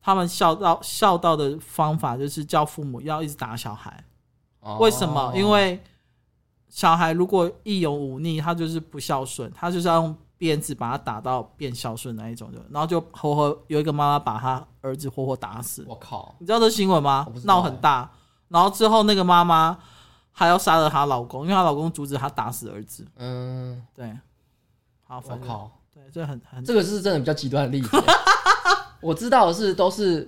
[0.02, 4.02] 他们孝道孝道的方法就是叫父母要一直打小孩。
[4.62, 5.34] 哦、为什么？
[5.36, 5.78] 因为
[6.70, 15.86] 小孩如果一有忤逆，他就是不孝顺，他就是要用鞭子把他打到变孝顺那一种，就然后就活活有一个妈妈把他儿子活活打死。
[15.88, 16.36] 我靠！
[16.40, 17.28] 你知道这新闻吗？
[17.44, 18.12] 闹很大。
[18.48, 19.78] 然后之后那个妈妈
[20.32, 23.06] 还要杀了她老公，因为她老公阻止她打死儿子。
[23.18, 24.18] 嗯，对。
[25.04, 27.90] 好我靠，对，这很很，这个是真的比较极端的例子。
[29.00, 30.28] 我知道的是都是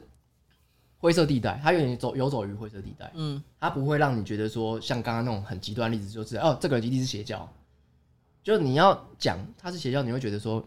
[1.00, 3.12] 灰色地带，它有点走游走于灰色地带。
[3.16, 7.50] 嗯，它不会让你觉得说像刚刚那种很极端的例子，就是哦，这个一定是邪教。
[8.44, 10.64] 就你要讲它是邪教，你会觉得说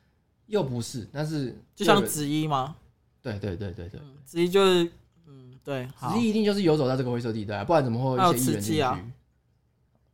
[0.46, 2.74] 又不是，但是就像子一吗？
[3.22, 4.90] 对对对对对，子一就是
[5.28, 8.82] 嗯，对，子一一定就是游走在这个灰色地带，不然怎么会有一些艺人进去？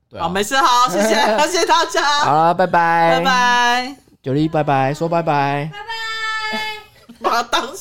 [0.08, 1.08] 对啊，好，没事，好， 谢谢，
[1.48, 7.74] 谢谢大家，好了，拜拜，拜拜，九力，拜拜，说拜拜，拜拜， 把它当。